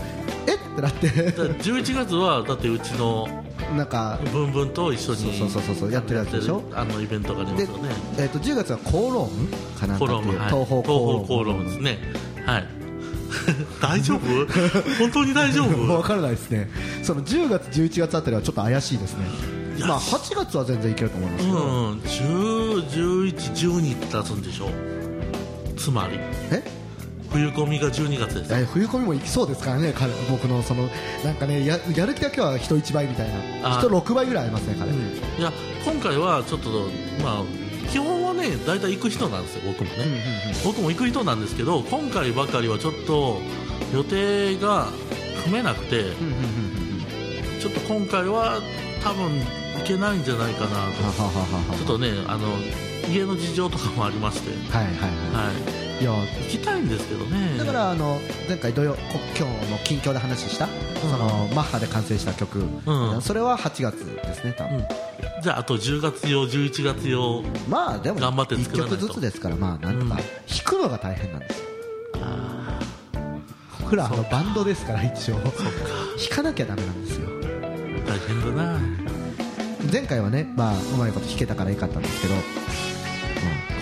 [0.46, 0.54] え？
[0.54, 1.08] ってなって。
[1.08, 3.28] 11月はだってうちの
[3.76, 6.62] なんかブンブンと一緒にそうそうそうそうやってるやつでしょ？
[6.74, 7.90] あのイベントがありますよね。
[8.18, 9.48] えっと10月はコーローム
[9.78, 11.98] かなっていうはい、東方コーローですね。
[12.44, 12.75] はい
[13.80, 14.20] 大丈夫？
[14.98, 15.94] 本当に大丈夫？
[15.94, 16.70] わからないですね。
[17.02, 19.26] その10月、11月あたりはちょっと怪しいですね。
[19.80, 21.58] まあ8月は全然いけると思いますけど。
[21.58, 24.70] うん10、11、12って出すんでしょ
[25.76, 26.18] つまり。
[26.50, 26.62] え？
[27.30, 28.54] 冬コミが12月です。
[28.54, 30.88] え冬コミも行きそうですからね、彼僕のその
[31.24, 33.28] なんかねややる気だけは人1倍みたい
[33.60, 34.90] な、あ人6倍ぐらいありますね、彼。
[34.92, 35.52] いや
[35.84, 36.70] 今回はちょっと
[37.22, 37.42] まあ
[37.90, 40.22] 基本はね大体行く人なんですよ僕もね、
[40.64, 43.40] 僕も行く人なんですけど今回ばかりはちょっと
[43.92, 44.88] 予定が
[45.44, 46.04] 組めなくて、
[47.60, 48.60] ちょっと今回は
[49.02, 49.30] 多分
[49.78, 50.86] 行けないんじゃないかな
[51.68, 51.76] と。
[51.76, 52.48] ちょっとねあの
[53.08, 54.50] 家の事情とかもありまして。
[54.72, 55.82] はいはいはい。
[55.82, 57.56] いや行きたいんですけどね。
[57.58, 58.98] だからあの前回土曜こ
[59.38, 60.68] 今日の近況で話した、
[61.00, 63.22] そのマッハで完成した曲、うん。
[63.22, 64.84] それは8月ですね多分、
[65.42, 68.96] じゃああと10月用11月用まあでも頑張って1作らないと。
[68.98, 70.24] 曲ずつですからまあなんとか、弾
[70.64, 71.66] くのが大変なんですよ。
[73.80, 75.36] 僕らあのバンドですから一応。
[75.36, 75.52] 弾
[76.30, 77.28] かなきゃダメなんですよ。
[78.06, 78.80] 大変だな。
[79.92, 82.34] 前回はね、まあ、うまいこと弾けたからよかったんですけど、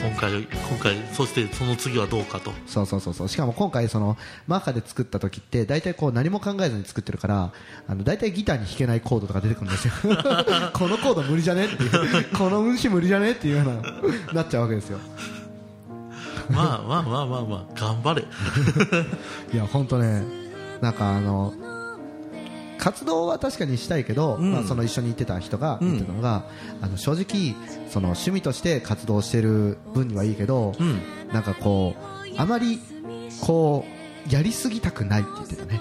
[0.04, 2.52] 今回今回そしてその次はどうかと。
[2.66, 3.28] そうそうそうそう。
[3.28, 7.52] しかも今回そのマッハで作った時って大体こう何も考えずに作ってるから
[7.88, 9.94] あの大体ギターに弾けないコードとか出てくるんですよ。
[10.74, 12.24] このコード無理じゃねっていう。
[12.36, 14.98] この運指無理じゃねっていうようななっちゃうわけですよ。
[16.50, 18.24] まあまあまあまあまあ頑張れ。
[19.54, 20.22] いや本当ね
[20.82, 21.54] なんかあの
[22.84, 24.52] 活動は確かにしたいけど、ん。
[24.52, 26.44] まあ、その一緒に行ってた人が言ってたのが、
[26.82, 27.54] あの正直
[27.88, 30.74] その趣味として活動してる分にはいいけど、
[31.32, 32.78] なんかこうあまり
[33.40, 33.86] こ
[34.28, 35.80] うやりすぎたくないって言ってたね。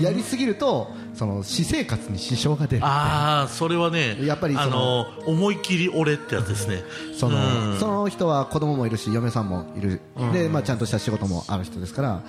[0.00, 6.82] やりすぎるとその私生活に支障が出るああそれはねやっぱりそのあの思いっきり俺ってやつですね。
[7.14, 7.78] その,、うん。
[7.78, 10.32] その人は子供もいるし嫁さんもいる、うん。
[10.32, 12.22] でまあ、ちゃんとした仕事もある人ですから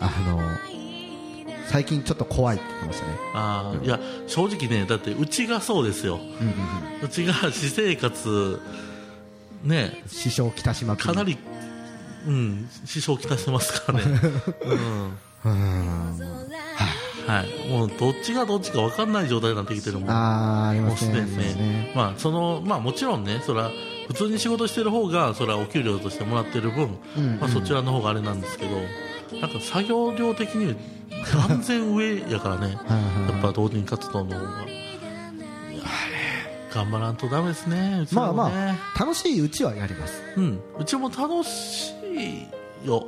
[0.00, 0.77] あの
[1.68, 3.12] 最近ちょっと怖いって言ってましたね。
[3.34, 6.18] あーいや正直ねだってうちがそうですよ、
[7.02, 8.60] うちが私生活
[9.62, 11.38] ね支障をきたしまかなり
[12.26, 14.20] うん支障をきたしてますからね。
[15.44, 16.18] うん。
[17.26, 17.68] はい。
[17.70, 20.10] もうどっちがどっちか分かんない状態になってきてるもん。
[20.10, 21.92] ありますねね。
[21.94, 23.70] まあそのまあもちろんねそれは
[24.08, 27.38] 普通に仕事してる方がそれはお給料としてもらってる分、うん。
[27.40, 28.70] まあ、そちらの方があれなんですけど
[29.40, 30.76] なんか作業量的に
[31.48, 32.72] 断然上やからね。
[32.72, 34.66] やっぱ同人活動の方が
[36.72, 40.22] 頑張らんとダメですねうちまあまあ楽しいうちはやります。
[40.36, 41.92] うん、うちも楽し
[42.84, 43.06] いよ。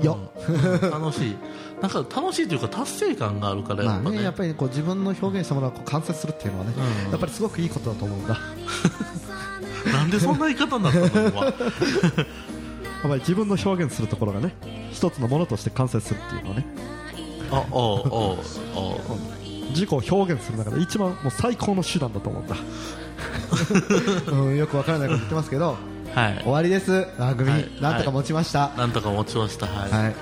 [0.00, 0.18] よ、
[0.48, 0.90] うん。
[0.90, 1.36] 楽しい。
[1.80, 4.18] なんか楽しいというか達成感があるからやまあっぱね。
[4.18, 6.72] ねやっぱりこう自分の表現したものをこう完成するっていうのはね、
[7.06, 7.10] うん。
[7.10, 8.38] やっぱりすごくいいことだと思うんだ。
[9.92, 11.32] なんでそんな言い方になったの
[13.10, 14.54] ぱり自分の表現するところがね
[14.92, 16.66] 一つのものとして完成するっていうのはね。
[17.50, 18.38] あおうおう
[18.74, 18.98] おう
[19.70, 22.56] 自己を表現する中で一番もう最高の手段だと思うんだ
[24.32, 25.76] うん、よくわからないこと言ってますけど、
[26.14, 27.06] はい、終わりです。
[27.18, 27.68] 番組、はい。
[27.80, 29.66] なんとか持ちました、なんとか持ちました。
[29.66, 29.90] はい。
[29.90, 30.14] はい。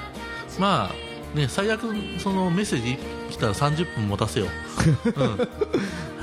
[0.58, 1.82] まあね最悪
[2.18, 2.98] そのメッセージ
[3.42, 4.48] 来たら30分持たせよう、
[5.20, 5.48] うん、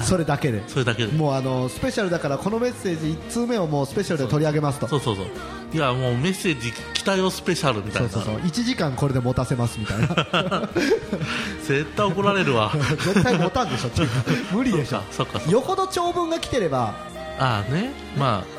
[0.02, 0.64] それだけで。
[0.68, 1.12] それだけで。
[1.12, 4.88] もうあのスペシャルだからこのメッセージ1通目をもうスペシャルで取り上げますと。
[4.88, 5.26] そうそうそう。
[5.74, 8.10] いやもうメッセージ来たよスペシャルみたいな。
[8.10, 8.42] そうそうそう。
[8.44, 10.08] 1時間これで持たせますみたいな。
[11.68, 12.72] 絶対怒られるわ。
[13.04, 13.90] 絶対持たんでしょ
[14.54, 15.02] 無理でしょ。
[15.12, 15.52] そっかそっか。
[15.52, 16.94] よほど長文が来てれば。
[17.38, 17.92] ああね。
[18.18, 18.59] まあ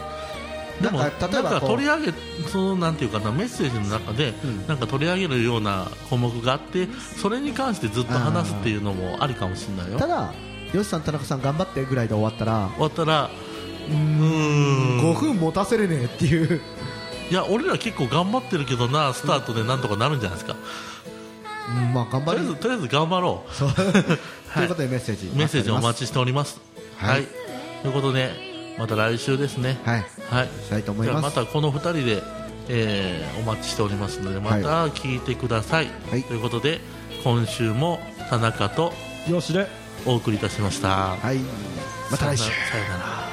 [0.81, 2.13] でもなんか取り上げ
[2.49, 4.33] そのなんていうかなメッセージの中で、
[4.67, 6.89] なんか取り上げるような項目があって
[7.21, 9.99] それに関してずっと話すっていうのもありかもしれないよ。
[9.99, 10.33] ただ
[10.73, 13.31] よしさん田中さん頑張ってぐらいで終わったら終わったら
[13.89, 15.01] うーん。
[15.01, 16.61] 5分持たせれねえっていう。
[17.31, 20.57] いや俺ら結構頑張ってるけどなスタートでなんとかなるんじゃないですか、
[21.69, 21.93] うん。
[21.93, 23.51] まあ頑張りとりあえず頑張ろう。
[24.55, 26.61] ということでメッセージメッセージお待ちしております。
[26.97, 27.11] はい。
[27.11, 27.27] はい、
[27.83, 28.50] ということで
[28.81, 29.79] また来週ですね。
[29.85, 32.23] はい、はい、したいと思いじゃあますまたこの2人で、
[32.69, 36.81] えーお待ちしておりますのでまた聞いてください、ということで
[37.23, 38.01] 今週も
[38.31, 38.93] 田中と
[39.29, 39.67] よしで。
[40.07, 41.17] お送りいたしました。
[41.17, 41.39] はい。
[42.11, 42.45] また来週。
[42.45, 43.30] さよなら